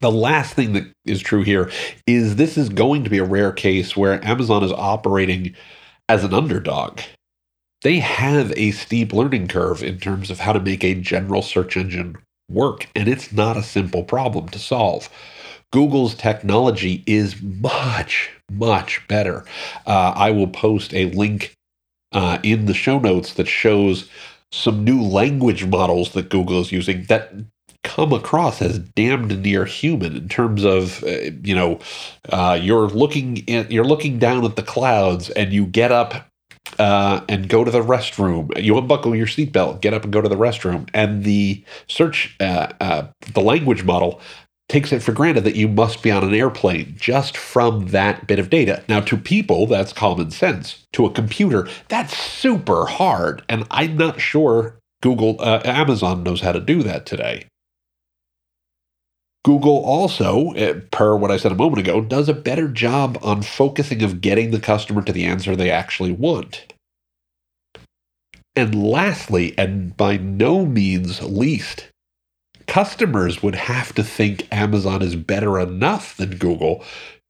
The 0.00 0.12
last 0.12 0.54
thing 0.54 0.72
that 0.72 0.90
is 1.04 1.20
true 1.20 1.42
here 1.42 1.70
is 2.06 2.36
this 2.36 2.56
is 2.56 2.68
going 2.68 3.04
to 3.04 3.10
be 3.10 3.18
a 3.18 3.24
rare 3.24 3.52
case 3.52 3.96
where 3.96 4.24
Amazon 4.24 4.62
is 4.62 4.72
operating 4.72 5.54
as 6.08 6.24
an 6.24 6.32
underdog. 6.32 7.00
They 7.84 7.98
have 7.98 8.50
a 8.56 8.70
steep 8.70 9.12
learning 9.12 9.48
curve 9.48 9.82
in 9.82 9.98
terms 9.98 10.30
of 10.30 10.40
how 10.40 10.54
to 10.54 10.60
make 10.60 10.82
a 10.82 10.94
general 10.94 11.42
search 11.42 11.76
engine 11.76 12.16
work, 12.50 12.88
and 12.96 13.08
it's 13.08 13.30
not 13.30 13.58
a 13.58 13.62
simple 13.62 14.02
problem 14.02 14.48
to 14.48 14.58
solve. 14.58 15.10
Google's 15.70 16.14
technology 16.14 17.04
is 17.06 17.42
much, 17.42 18.30
much 18.50 19.06
better. 19.06 19.44
Uh, 19.86 20.14
I 20.16 20.30
will 20.30 20.46
post 20.46 20.94
a 20.94 21.10
link 21.10 21.52
uh, 22.12 22.38
in 22.42 22.64
the 22.64 22.72
show 22.72 22.98
notes 22.98 23.34
that 23.34 23.48
shows 23.48 24.08
some 24.50 24.82
new 24.82 25.02
language 25.02 25.66
models 25.66 26.12
that 26.12 26.30
Google 26.30 26.62
is 26.62 26.72
using 26.72 27.04
that 27.04 27.34
come 27.82 28.14
across 28.14 28.62
as 28.62 28.78
damned 28.78 29.42
near 29.42 29.66
human 29.66 30.16
in 30.16 30.28
terms 30.28 30.64
of 30.64 31.04
uh, 31.04 31.30
you 31.42 31.54
know 31.54 31.80
uh, 32.30 32.58
you're 32.58 32.88
looking 32.88 33.38
in, 33.38 33.66
you're 33.70 33.84
looking 33.84 34.18
down 34.18 34.44
at 34.44 34.56
the 34.56 34.62
clouds 34.62 35.28
and 35.30 35.52
you 35.52 35.66
get 35.66 35.92
up 35.92 36.30
uh, 36.78 37.20
and 37.28 37.48
go 37.48 37.64
to 37.64 37.70
the 37.70 37.82
restroom. 37.82 38.50
You 38.62 38.76
unbuckle 38.78 39.14
your 39.14 39.26
seatbelt, 39.26 39.80
get 39.80 39.94
up 39.94 40.04
and 40.04 40.12
go 40.12 40.20
to 40.20 40.28
the 40.28 40.36
restroom, 40.36 40.88
and 40.94 41.24
the 41.24 41.64
search 41.88 42.36
uh, 42.40 42.68
uh, 42.80 43.06
the 43.32 43.40
language 43.40 43.84
model 43.84 44.20
takes 44.68 44.92
it 44.92 45.02
for 45.02 45.12
granted 45.12 45.44
that 45.44 45.56
you 45.56 45.68
must 45.68 46.02
be 46.02 46.10
on 46.10 46.24
an 46.24 46.34
airplane 46.34 46.94
just 46.96 47.36
from 47.36 47.88
that 47.88 48.26
bit 48.26 48.38
of 48.38 48.48
data. 48.48 48.82
Now, 48.88 49.00
to 49.00 49.16
people, 49.16 49.66
that's 49.66 49.92
common 49.92 50.30
sense. 50.30 50.86
To 50.94 51.04
a 51.04 51.10
computer, 51.10 51.68
that's 51.88 52.16
super 52.16 52.86
hard. 52.86 53.42
And 53.48 53.66
I'm 53.70 53.96
not 53.96 54.20
sure 54.20 54.78
Google, 55.02 55.36
uh, 55.38 55.60
Amazon 55.64 56.22
knows 56.22 56.40
how 56.40 56.52
to 56.52 56.60
do 56.60 56.82
that 56.82 57.04
today. 57.04 57.46
Google 59.44 59.84
also, 59.84 60.52
eh, 60.52 60.80
per 60.90 61.16
what 61.16 61.30
I 61.30 61.36
said 61.36 61.52
a 61.52 61.56
moment 61.56 61.86
ago, 61.86 62.00
does 62.00 62.28
a 62.28 62.34
better 62.34 62.66
job 62.66 63.18
on 63.22 63.42
focusing 63.42 64.02
of 64.02 64.22
getting 64.22 64.50
the 64.50 64.60
customer 64.60 65.02
to 65.02 65.12
the 65.12 65.24
answer 65.24 65.54
they 65.54 65.70
actually 65.70 66.12
want. 66.12 66.72
And 68.56 68.74
lastly, 68.74 69.54
and 69.58 69.96
by 69.96 70.16
no 70.16 70.64
means 70.64 71.22
least, 71.22 71.88
customers 72.66 73.42
would 73.42 73.54
have 73.54 73.94
to 73.94 74.02
think 74.02 74.48
Amazon 74.50 75.02
is 75.02 75.14
better 75.14 75.58
enough 75.58 76.16
than 76.16 76.38
Google 76.38 76.82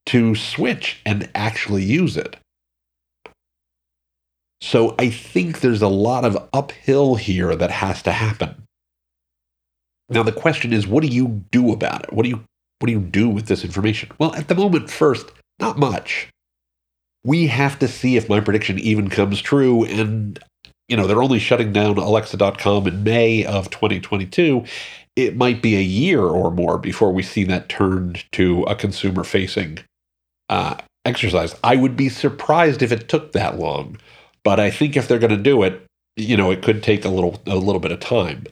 to 0.07 0.37
switch 0.37 1.01
and 1.05 1.29
actually 1.35 1.83
use 1.83 2.17
it. 2.17 2.37
So 4.61 4.95
I 4.99 5.11
think 5.11 5.61
there's 5.61 5.83
a 5.83 5.89
lot 5.89 6.25
of 6.25 6.49
uphill 6.53 7.17
here 7.17 7.57
that 7.57 7.71
has 7.71 8.03
to 8.03 8.13
happen. 8.13 8.64
Now 10.09 10.23
the 10.23 10.33
question 10.33 10.73
is 10.73 10.87
what 10.87 11.03
do 11.03 11.09
you 11.09 11.45
do 11.51 11.73
about 11.73 12.05
it? 12.05 12.13
What 12.13 12.25
do 12.25 12.29
you 12.29 12.45
what 12.79 12.87
do 12.87 12.93
you 12.93 13.01
do 13.01 13.29
with 13.29 13.47
this 13.47 13.65
information? 13.65 14.11
Well, 14.19 14.35
at 14.35 14.49
the 14.49 14.55
moment 14.55 14.91
first, 14.91 15.31
not 15.59 15.79
much. 15.79 16.29
We 17.25 17.47
have 17.47 17.79
to 17.79 17.89
see 17.89 18.17
if 18.17 18.29
my 18.29 18.41
prediction 18.41 18.79
even 18.79 19.09
comes 19.09 19.41
true 19.41 19.85
and 19.85 20.39
you 20.89 20.99
know, 20.99 21.07
they're 21.07 21.23
only 21.23 21.39
shutting 21.39 21.73
down 21.73 21.97
alexa.com 21.97 22.87
in 22.87 23.05
May 23.05 23.43
of 23.47 23.71
2022 23.71 24.67
it 25.17 25.37
might 25.37 25.63
be 25.63 25.77
a 25.77 25.83
year 25.83 26.23
or 26.23 26.51
more 26.51 26.79
before 26.79 27.13
we 27.13 27.23
see 27.23 27.45
that 27.45 27.69
turned 27.69 28.25
to 28.33 28.63
a 28.65 28.75
consumer 28.75 29.23
facing 29.25 29.79
uh, 30.49 30.77
exercise. 31.05 31.55
I 31.63 31.77
would 31.77 31.97
be 31.97 32.09
surprised 32.09 32.83
if 32.83 32.91
it 32.91 33.09
took 33.09 33.33
that 33.33 33.59
long, 33.59 33.99
but 34.43 34.59
I 34.59 34.71
think 34.71 34.97
if 34.97 35.07
they're 35.07 35.19
going 35.19 35.37
to 35.37 35.37
do 35.37 35.63
it, 35.63 35.83
you 36.17 36.37
know, 36.37 36.51
it 36.51 36.63
could 36.63 36.83
take 36.83 37.05
a 37.05 37.09
little 37.09 37.41
a 37.47 37.57
little 37.57 37.81
bit 37.81 37.93
of 37.93 38.01
time. 38.01 38.45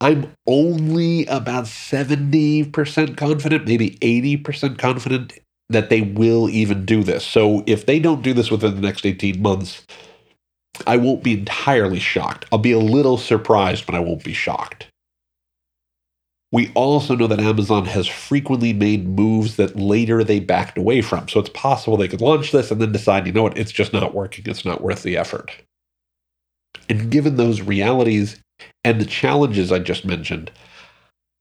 I'm 0.00 0.32
only 0.46 1.24
about 1.26 1.64
70% 1.64 3.16
confident, 3.16 3.66
maybe 3.66 3.90
80% 4.02 4.78
confident 4.78 5.38
that 5.68 5.90
they 5.90 6.02
will 6.02 6.48
even 6.50 6.84
do 6.84 7.02
this. 7.02 7.24
So 7.24 7.64
if 7.66 7.86
they 7.86 7.98
don't 7.98 8.22
do 8.22 8.34
this 8.34 8.50
within 8.50 8.74
the 8.74 8.80
next 8.80 9.06
18 9.06 9.40
months, 9.40 9.84
I 10.86 10.98
won't 10.98 11.22
be 11.22 11.32
entirely 11.32 11.98
shocked. 11.98 12.44
I'll 12.52 12.58
be 12.58 12.72
a 12.72 12.78
little 12.78 13.16
surprised, 13.16 13.86
but 13.86 13.94
I 13.94 14.00
won't 14.00 14.22
be 14.22 14.34
shocked. 14.34 14.88
We 16.52 16.70
also 16.74 17.16
know 17.16 17.26
that 17.26 17.40
Amazon 17.40 17.86
has 17.86 18.06
frequently 18.06 18.72
made 18.72 19.08
moves 19.08 19.56
that 19.56 19.76
later 19.76 20.22
they 20.22 20.40
backed 20.40 20.78
away 20.78 21.00
from. 21.00 21.28
So 21.28 21.40
it's 21.40 21.50
possible 21.50 21.96
they 21.96 22.06
could 22.06 22.20
launch 22.20 22.52
this 22.52 22.70
and 22.70 22.80
then 22.80 22.92
decide, 22.92 23.26
you 23.26 23.32
know 23.32 23.42
what, 23.42 23.58
it's 23.58 23.72
just 23.72 23.92
not 23.92 24.14
working. 24.14 24.44
It's 24.46 24.64
not 24.64 24.82
worth 24.82 25.02
the 25.02 25.16
effort. 25.16 25.50
And 26.88 27.10
given 27.10 27.36
those 27.36 27.62
realities 27.62 28.40
and 28.86 29.00
the 29.00 29.04
challenges 29.04 29.72
I 29.72 29.80
just 29.80 30.04
mentioned, 30.04 30.52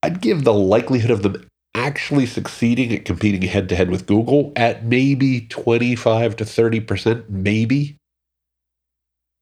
I'd 0.01 0.19
give 0.19 0.43
the 0.43 0.53
likelihood 0.53 1.11
of 1.11 1.21
them 1.21 1.47
actually 1.75 2.25
succeeding 2.25 2.91
at 2.91 3.05
competing 3.05 3.43
head 3.43 3.69
to 3.69 3.75
head 3.75 3.91
with 3.91 4.07
Google 4.07 4.51
at 4.55 4.83
maybe 4.83 5.41
25 5.41 6.37
to 6.37 6.43
30%, 6.43 7.29
maybe. 7.29 7.97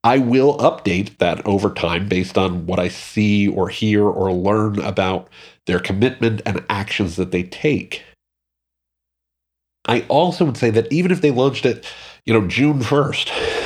I 0.04 0.18
will 0.18 0.58
update 0.58 1.16
that 1.16 1.46
over 1.46 1.70
time 1.70 2.06
based 2.06 2.36
on 2.36 2.66
what 2.66 2.78
I 2.78 2.88
see 2.88 3.48
or 3.48 3.70
hear 3.70 4.04
or 4.04 4.30
learn 4.30 4.78
about 4.80 5.30
their 5.64 5.80
commitment 5.80 6.42
and 6.44 6.62
actions 6.68 7.16
that 7.16 7.30
they 7.30 7.44
take. 7.44 8.02
I 9.86 10.04
also 10.08 10.44
would 10.44 10.58
say 10.58 10.68
that 10.68 10.92
even 10.92 11.10
if 11.10 11.22
they 11.22 11.30
launched 11.30 11.64
it, 11.64 11.90
you 12.26 12.34
know, 12.34 12.46
June 12.46 12.80
1st, 12.80 13.63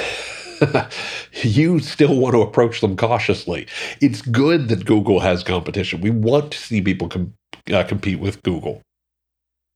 you 1.42 1.80
still 1.80 2.16
want 2.16 2.34
to 2.34 2.42
approach 2.42 2.80
them 2.80 2.96
cautiously. 2.96 3.66
It's 4.00 4.22
good 4.22 4.68
that 4.68 4.84
Google 4.84 5.20
has 5.20 5.42
competition. 5.42 6.00
We 6.00 6.10
want 6.10 6.52
to 6.52 6.58
see 6.58 6.80
people 6.80 7.08
com- 7.08 7.34
uh, 7.72 7.84
compete 7.84 8.20
with 8.20 8.42
Google. 8.42 8.82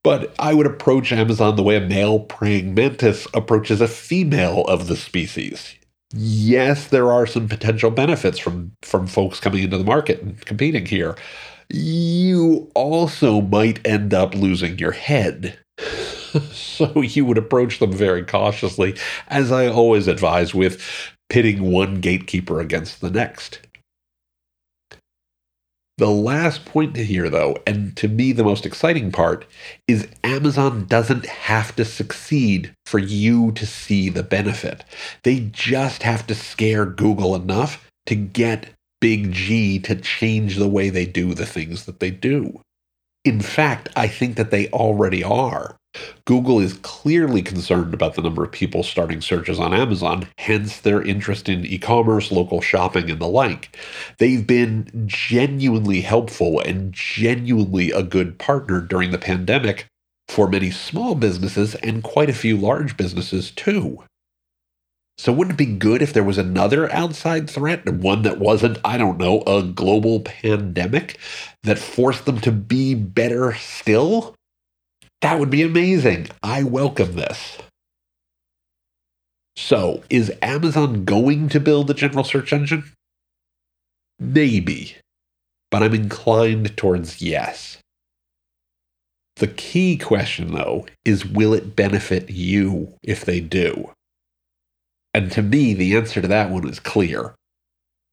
But 0.03 0.35
I 0.37 0.53
would 0.53 0.65
approach 0.65 1.13
Amazon 1.13 1.55
the 1.55 1.63
way 1.63 1.77
a 1.77 1.81
male 1.81 2.19
praying 2.19 2.73
mantis 2.73 3.25
approaches 3.33 3.79
a 3.79 3.87
female 3.87 4.65
of 4.65 4.87
the 4.87 4.97
species 4.97 5.75
yes, 6.13 6.87
there 6.87 7.11
are 7.11 7.25
some 7.25 7.47
potential 7.47 7.91
benefits 7.91 8.39
from 8.39 8.71
from 8.81 9.07
folks 9.07 9.39
coming 9.39 9.63
into 9.63 9.77
the 9.77 9.83
market 9.83 10.21
and 10.21 10.39
competing 10.45 10.85
here. 10.85 11.15
You 11.69 12.69
also 12.75 13.41
might 13.41 13.85
end 13.85 14.13
up 14.13 14.35
losing 14.35 14.77
your 14.77 14.91
head. 14.91 15.59
so 16.51 17.01
you 17.01 17.25
would 17.25 17.37
approach 17.37 17.79
them 17.79 17.91
very 17.91 18.23
cautiously, 18.23 18.95
as 19.27 19.51
I 19.51 19.67
always 19.67 20.07
advise 20.07 20.53
with 20.53 20.81
pitting 21.29 21.71
one 21.71 22.01
gatekeeper 22.01 22.59
against 22.59 23.01
the 23.01 23.09
next. 23.09 23.59
The 25.99 26.09
last 26.09 26.65
point 26.65 26.95
to 26.95 27.03
hear, 27.03 27.29
though, 27.29 27.55
and 27.67 27.95
to 27.97 28.07
me 28.07 28.31
the 28.31 28.43
most 28.43 28.65
exciting 28.65 29.11
part, 29.11 29.45
is 29.87 30.07
Amazon 30.23 30.85
doesn't 30.85 31.27
have 31.27 31.75
to 31.75 31.85
succeed 31.85 32.73
for 32.85 32.97
you 32.97 33.51
to 33.51 33.65
see 33.67 34.09
the 34.09 34.23
benefit. 34.23 34.83
They 35.23 35.39
just 35.51 36.01
have 36.01 36.25
to 36.27 36.35
scare 36.35 36.87
Google 36.87 37.35
enough 37.35 37.87
to 38.07 38.15
get 38.15 38.69
Big 39.01 39.31
G 39.33 39.79
to 39.79 39.95
change 39.95 40.57
the 40.57 40.67
way 40.67 40.89
they 40.89 41.05
do 41.05 41.35
the 41.35 41.45
things 41.45 41.85
that 41.85 41.99
they 41.99 42.09
do. 42.09 42.59
In 43.25 43.39
fact, 43.39 43.89
I 43.95 44.07
think 44.07 44.35
that 44.35 44.51
they 44.51 44.67
already 44.69 45.23
are. 45.23 45.77
Google 46.25 46.59
is 46.59 46.73
clearly 46.73 47.41
concerned 47.41 47.93
about 47.93 48.15
the 48.15 48.21
number 48.21 48.43
of 48.43 48.51
people 48.51 48.83
starting 48.83 49.21
searches 49.21 49.59
on 49.59 49.73
Amazon, 49.73 50.27
hence 50.39 50.79
their 50.79 51.01
interest 51.01 51.47
in 51.47 51.65
e 51.65 51.77
commerce, 51.77 52.31
local 52.31 52.61
shopping, 52.61 53.09
and 53.11 53.19
the 53.19 53.27
like. 53.27 53.77
They've 54.17 54.45
been 54.45 55.05
genuinely 55.05 56.01
helpful 56.01 56.59
and 56.59 56.91
genuinely 56.91 57.91
a 57.91 58.03
good 58.03 58.39
partner 58.39 58.81
during 58.81 59.11
the 59.11 59.17
pandemic 59.17 59.85
for 60.27 60.49
many 60.49 60.71
small 60.71 61.15
businesses 61.15 61.75
and 61.75 62.03
quite 62.03 62.29
a 62.29 62.33
few 62.33 62.57
large 62.57 62.97
businesses 62.97 63.51
too. 63.51 64.03
So, 65.17 65.31
wouldn't 65.31 65.59
it 65.59 65.65
be 65.65 65.77
good 65.77 66.01
if 66.01 66.11
there 66.11 66.23
was 66.23 66.37
another 66.37 66.91
outside 66.91 67.49
threat, 67.49 67.87
one 67.87 68.23
that 68.23 68.39
wasn't, 68.39 68.79
I 68.83 68.97
don't 68.97 69.19
know, 69.19 69.41
a 69.41 69.61
global 69.61 70.21
pandemic 70.21 71.19
that 71.63 71.77
forced 71.77 72.25
them 72.25 72.41
to 72.41 72.51
be 72.51 72.95
better 72.95 73.53
still? 73.53 74.35
That 75.21 75.39
would 75.39 75.49
be 75.49 75.61
amazing. 75.61 76.29
I 76.41 76.63
welcome 76.63 77.13
this. 77.13 77.59
So, 79.55 80.03
is 80.09 80.33
Amazon 80.41 81.05
going 81.05 81.47
to 81.49 81.59
build 81.59 81.89
a 81.89 81.93
general 81.93 82.23
search 82.23 82.51
engine? 82.51 82.91
Maybe, 84.19 84.97
but 85.69 85.83
I'm 85.83 85.93
inclined 85.93 86.75
towards 86.75 87.21
yes. 87.21 87.77
The 89.37 89.47
key 89.47 89.97
question, 89.97 90.53
though, 90.53 90.85
is 91.05 91.25
will 91.25 91.53
it 91.53 91.75
benefit 91.75 92.29
you 92.29 92.95
if 93.03 93.25
they 93.25 93.39
do? 93.39 93.91
And 95.13 95.31
to 95.33 95.41
me, 95.41 95.73
the 95.73 95.95
answer 95.95 96.21
to 96.21 96.27
that 96.27 96.49
one 96.49 96.67
is 96.67 96.79
clear. 96.79 97.35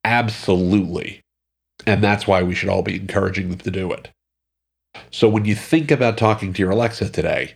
Absolutely. 0.05 1.21
And 1.87 2.05
that's 2.05 2.27
why 2.27 2.43
we 2.43 2.55
should 2.55 2.69
all 2.69 2.83
be 2.83 2.97
encouraging 2.97 3.49
them 3.49 3.59
to 3.59 3.71
do 3.71 3.91
it. 3.93 4.11
So 5.11 5.29
when 5.29 5.45
you 5.45 5.55
think 5.55 5.91
about 5.91 6.19
talking 6.19 6.53
to 6.53 6.59
your 6.61 6.73
Alexa 6.73 7.11
today, 7.11 7.55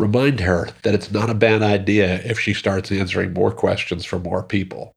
Remind 0.00 0.40
her 0.40 0.70
that 0.82 0.94
it's 0.94 1.12
not 1.12 1.30
a 1.30 1.34
bad 1.34 1.62
idea 1.62 2.20
if 2.24 2.40
she 2.40 2.52
starts 2.52 2.90
answering 2.90 3.32
more 3.32 3.52
questions 3.52 4.04
for 4.04 4.18
more 4.18 4.42
people, 4.42 4.92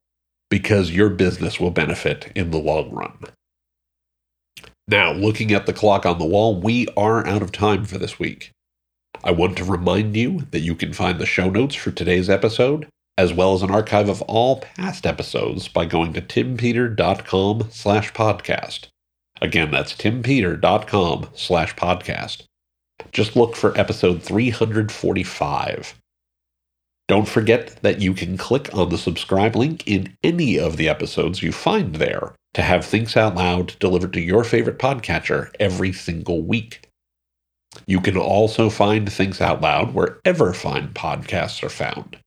because 0.50 0.90
your 0.90 1.08
business 1.08 1.60
will 1.60 1.70
benefit 1.70 2.32
in 2.34 2.50
the 2.50 2.58
long 2.58 2.90
run. 2.90 3.16
Now, 4.88 5.12
looking 5.12 5.52
at 5.52 5.66
the 5.66 5.72
clock 5.72 6.04
on 6.04 6.18
the 6.18 6.26
wall, 6.26 6.60
we 6.60 6.88
are 6.96 7.24
out 7.26 7.42
of 7.42 7.52
time 7.52 7.84
for 7.84 7.96
this 7.96 8.18
week. 8.18 8.50
I 9.22 9.30
want 9.30 9.56
to 9.58 9.64
remind 9.64 10.16
you 10.16 10.46
that 10.50 10.60
you 10.60 10.74
can 10.74 10.92
find 10.92 11.18
the 11.18 11.26
show 11.26 11.48
notes 11.48 11.76
for 11.76 11.92
today's 11.92 12.28
episode, 12.28 12.88
as 13.18 13.34
well 13.34 13.52
as 13.52 13.62
an 13.62 13.70
archive 13.70 14.08
of 14.08 14.22
all 14.22 14.60
past 14.60 15.04
episodes 15.04 15.66
by 15.66 15.84
going 15.84 16.12
to 16.12 16.22
timpeter.com 16.22 17.68
slash 17.70 18.12
podcast. 18.12 18.86
Again, 19.42 19.72
that's 19.72 19.92
timpeter.com 19.92 21.28
slash 21.34 21.74
podcast. 21.74 22.44
Just 23.10 23.34
look 23.34 23.56
for 23.56 23.76
episode 23.78 24.22
345. 24.22 25.94
Don't 27.08 27.28
forget 27.28 27.82
that 27.82 28.00
you 28.00 28.14
can 28.14 28.36
click 28.36 28.72
on 28.72 28.90
the 28.90 28.98
subscribe 28.98 29.56
link 29.56 29.86
in 29.86 30.16
any 30.22 30.58
of 30.58 30.76
the 30.76 30.88
episodes 30.88 31.42
you 31.42 31.50
find 31.50 31.96
there 31.96 32.34
to 32.54 32.62
have 32.62 32.84
Thinks 32.84 33.16
Out 33.16 33.34
Loud 33.34 33.76
delivered 33.80 34.12
to 34.12 34.20
your 34.20 34.44
favorite 34.44 34.78
podcatcher 34.78 35.50
every 35.58 35.92
single 35.92 36.42
week. 36.42 36.88
You 37.86 38.00
can 38.00 38.16
also 38.16 38.70
find 38.70 39.10
Thinks 39.10 39.40
Out 39.40 39.60
Loud 39.60 39.92
wherever 39.94 40.52
fine 40.52 40.88
podcasts 40.88 41.62
are 41.64 41.68
found. 41.68 42.18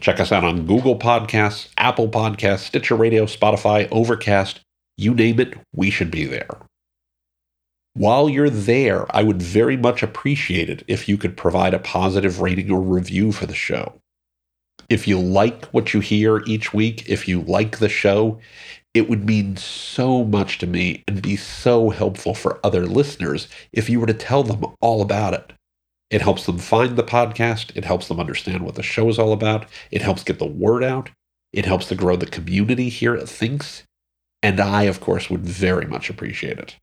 Check 0.00 0.20
us 0.20 0.32
out 0.32 0.44
on 0.44 0.66
Google 0.66 0.98
Podcasts, 0.98 1.68
Apple 1.76 2.08
Podcasts, 2.08 2.60
Stitcher 2.60 2.96
Radio, 2.96 3.26
Spotify, 3.26 3.88
Overcast, 3.90 4.60
you 4.96 5.14
name 5.14 5.40
it, 5.40 5.54
we 5.74 5.90
should 5.90 6.10
be 6.10 6.24
there. 6.24 6.48
While 7.94 8.28
you're 8.28 8.50
there, 8.50 9.06
I 9.16 9.22
would 9.22 9.40
very 9.40 9.76
much 9.76 10.02
appreciate 10.02 10.68
it 10.68 10.84
if 10.86 11.08
you 11.08 11.16
could 11.16 11.36
provide 11.36 11.72
a 11.72 11.78
positive 11.78 12.40
rating 12.40 12.70
or 12.70 12.80
review 12.80 13.32
for 13.32 13.46
the 13.46 13.54
show. 13.54 13.94
If 14.88 15.08
you 15.08 15.18
like 15.18 15.66
what 15.66 15.94
you 15.94 16.00
hear 16.00 16.42
each 16.46 16.72
week, 16.72 17.08
if 17.08 17.26
you 17.26 17.40
like 17.40 17.78
the 17.78 17.88
show, 17.88 18.38
it 18.94 19.08
would 19.08 19.24
mean 19.24 19.56
so 19.56 20.24
much 20.24 20.58
to 20.58 20.66
me 20.66 21.04
and 21.08 21.20
be 21.20 21.36
so 21.36 21.90
helpful 21.90 22.34
for 22.34 22.60
other 22.62 22.86
listeners 22.86 23.48
if 23.72 23.90
you 23.90 23.98
were 23.98 24.06
to 24.06 24.14
tell 24.14 24.42
them 24.42 24.64
all 24.80 25.02
about 25.02 25.34
it. 25.34 25.52
It 26.10 26.22
helps 26.22 26.46
them 26.46 26.58
find 26.58 26.96
the 26.96 27.02
podcast. 27.02 27.76
It 27.76 27.84
helps 27.84 28.08
them 28.08 28.20
understand 28.20 28.62
what 28.62 28.76
the 28.76 28.82
show 28.82 29.08
is 29.08 29.18
all 29.18 29.32
about. 29.32 29.66
It 29.90 30.02
helps 30.02 30.22
get 30.22 30.38
the 30.38 30.46
word 30.46 30.84
out. 30.84 31.10
It 31.52 31.64
helps 31.64 31.88
to 31.88 31.94
grow 31.94 32.16
the 32.16 32.26
community 32.26 32.88
here 32.88 33.14
at 33.14 33.28
Thinks. 33.28 33.82
And 34.42 34.60
I, 34.60 34.84
of 34.84 35.00
course, 35.00 35.30
would 35.30 35.44
very 35.44 35.86
much 35.86 36.08
appreciate 36.10 36.58
it. 36.58 36.76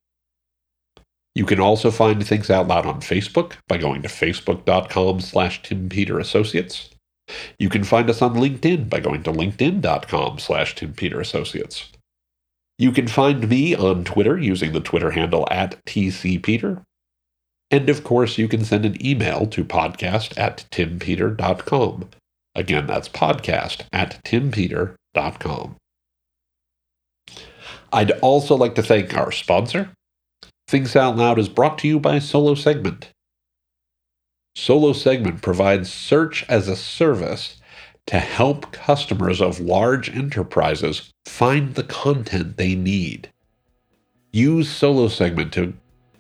You 1.36 1.46
can 1.46 1.60
also 1.60 1.90
find 1.90 2.26
Thinks 2.26 2.50
Out 2.50 2.68
Loud 2.68 2.86
on 2.86 3.02
Facebook 3.02 3.54
by 3.68 3.78
going 3.78 4.02
to 4.04 4.08
facebook.com 4.08 5.20
slash 5.20 5.64
Tim 5.64 5.90
Peter 5.90 6.20
Associates. 6.20 6.90
You 7.58 7.70
can 7.70 7.84
find 7.84 8.10
us 8.10 8.22
on 8.22 8.36
LinkedIn 8.36 8.90
by 8.90 9.00
going 9.00 9.24
to 9.24 9.32
linkedin.com 9.32 10.40
slash 10.40 10.76
Tim 10.76 10.94
Peter 10.94 11.20
Associates. 11.20 11.92
You 12.78 12.92
can 12.92 13.08
find 13.08 13.48
me 13.48 13.76
on 13.76 14.04
Twitter 14.04 14.38
using 14.38 14.74
the 14.74 14.80
Twitter 14.80 15.12
handle 15.12 15.48
at 15.50 15.84
TCPeter. 15.86 16.84
And 17.74 17.90
of 17.90 18.04
course, 18.04 18.38
you 18.38 18.48
can 18.48 18.64
send 18.64 18.86
an 18.86 19.04
email 19.04 19.48
to 19.48 19.66
podcast 19.66 20.38
at 20.38 20.68
timpeter.com. 20.70 22.08
Again, 22.54 22.86
that's 22.86 23.10
podcast 23.10 23.82
at 23.92 24.24
timpeter.com. 24.24 25.76
I'd 27.92 28.12
also 28.20 28.56
like 28.56 28.76
to 28.76 28.84
thank 28.84 29.18
our 29.18 29.32
sponsor, 29.32 29.90
Thinks 30.68 30.96
Out 30.96 31.18
Loud 31.18 31.40
is 31.40 31.50
brought 31.50 31.80
to 31.80 31.88
you 31.88 32.00
by 32.00 32.20
Solo 32.20 32.54
Segment. 32.54 33.10
Solo 34.56 34.94
Segment 34.94 35.42
provides 35.42 35.92
search 35.92 36.46
as 36.48 36.68
a 36.68 36.76
service 36.76 37.60
to 38.06 38.20
help 38.20 38.72
customers 38.72 39.42
of 39.42 39.60
large 39.60 40.16
enterprises 40.16 41.10
find 41.26 41.74
the 41.74 41.84
content 41.84 42.58
they 42.58 42.76
need. 42.76 43.32
Use 44.32 44.70
Solo 44.70 45.08
Segment 45.08 45.52
to 45.54 45.74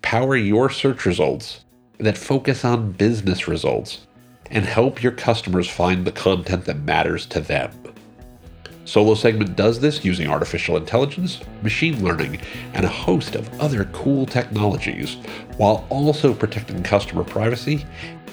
power 0.04 0.36
your 0.36 0.70
search 0.70 1.08
results 1.08 1.64
that 1.98 2.18
focus 2.18 2.64
on 2.64 2.92
business 2.92 3.48
results 3.48 4.06
and 4.52 4.66
help 4.66 5.02
your 5.02 5.14
customers 5.14 5.68
find 5.68 6.06
the 6.06 6.12
content 6.12 6.66
that 6.66 6.78
matters 6.82 7.26
to 7.26 7.40
them. 7.40 7.72
Solo 8.86 9.16
Segment 9.16 9.56
does 9.56 9.80
this 9.80 10.04
using 10.04 10.28
artificial 10.28 10.76
intelligence, 10.76 11.40
machine 11.64 12.04
learning, 12.04 12.40
and 12.74 12.86
a 12.86 12.90
host 12.90 13.36
of 13.36 13.50
other 13.62 13.86
cool 13.86 14.26
technologies, 14.26 15.16
while 15.58 15.88
also 15.90 16.34
protecting 16.34 16.84
customer 16.84 17.24
privacy 17.24 17.86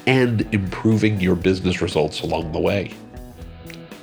and 0.07 0.41
improving 0.53 1.21
your 1.21 1.35
business 1.35 1.81
results 1.81 2.21
along 2.21 2.51
the 2.51 2.59
way. 2.59 2.91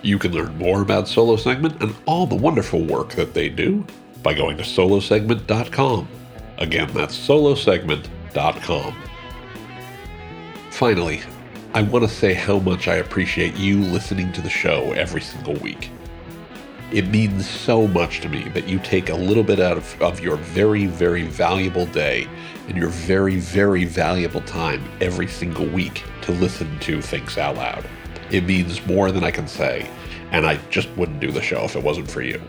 You 0.01 0.19
can 0.19 0.33
learn 0.33 0.57
more 0.57 0.81
about 0.81 1.07
Solo 1.07 1.37
Segment 1.37 1.83
and 1.83 1.95
all 2.07 2.27
the 2.27 2.35
wonderful 2.35 2.83
work 2.83 3.11
that 3.11 3.35
they 3.35 3.51
do 3.51 3.85
by 4.23 4.33
going 4.33 4.57
to 4.57 4.63
solosegment.com. 4.63 6.09
Again, 6.59 6.91
that's 6.93 7.17
solosegment.com. 7.17 8.97
Finally, 10.71 11.23
I 11.75 11.83
want 11.83 12.05
to 12.05 12.11
say 12.11 12.35
how 12.35 12.59
much 12.59 12.89
I 12.89 12.97
appreciate 12.97 13.57
you 13.57 13.81
listening 13.81 14.33
to 14.33 14.41
the 14.41 14.51
show 14.51 14.93
every 14.93 15.21
single 15.21 15.55
week. 15.55 15.91
It 16.93 17.09
means 17.09 17.49
so 17.49 17.87
much 17.87 18.21
to 18.21 18.29
me 18.29 18.49
that 18.51 18.67
you 18.67 18.79
take 18.79 19.11
a 19.11 19.15
little 19.15 19.43
bit 19.43 19.61
out 19.61 19.77
of, 19.77 20.03
of 20.03 20.21
your 20.21 20.37
very, 20.37 20.87
very 20.87 21.25
valuable 21.25 21.85
day 21.87 22.27
and 22.67 22.77
your 22.77 22.89
very, 22.89 23.37
very 23.37 23.85
valuable 23.85 24.41
time 24.43 24.83
every 25.01 25.27
single 25.27 25.67
week 25.67 26.03
to 26.23 26.33
listen 26.33 26.79
to 26.81 27.03
Thinks 27.03 27.37
Out 27.37 27.57
Loud. 27.57 27.85
It 28.31 28.45
means 28.45 28.85
more 28.87 29.13
than 29.13 29.23
I 29.23 29.31
can 29.31 29.47
say, 29.47 29.89
and 30.33 30.47
I 30.47 30.57
just 30.71 30.89
wouldn't 30.97 31.21
do 31.21 31.31
the 31.31 31.43
show 31.43 31.65
if 31.65 31.77
it 31.77 31.83
wasn't 31.83 32.11
for 32.11 32.23
you. 32.23 32.41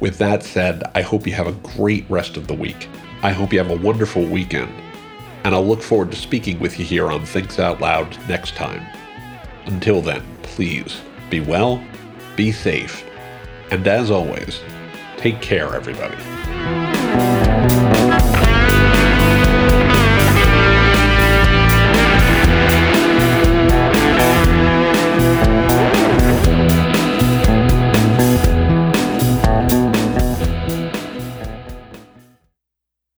With 0.00 0.18
that 0.18 0.42
said, 0.42 0.82
I 0.94 1.02
hope 1.02 1.26
you 1.26 1.32
have 1.32 1.48
a 1.48 1.76
great 1.76 2.08
rest 2.08 2.36
of 2.36 2.46
the 2.46 2.54
week. 2.54 2.88
I 3.22 3.32
hope 3.32 3.52
you 3.52 3.58
have 3.58 3.70
a 3.70 3.76
wonderful 3.76 4.24
weekend, 4.24 4.72
and 5.44 5.54
I'll 5.54 5.66
look 5.66 5.82
forward 5.82 6.12
to 6.12 6.16
speaking 6.16 6.60
with 6.60 6.78
you 6.78 6.84
here 6.84 7.10
on 7.10 7.26
Thinks 7.26 7.58
Out 7.58 7.80
Loud 7.80 8.16
next 8.28 8.54
time. 8.54 8.86
Until 9.66 10.00
then, 10.00 10.22
please 10.42 11.00
be 11.30 11.40
well 11.40 11.82
be 12.38 12.52
safe, 12.52 13.04
and 13.72 13.86
as 13.88 14.12
always, 14.12 14.60
take 15.16 15.40
care, 15.42 15.74
everybody. 15.74 16.37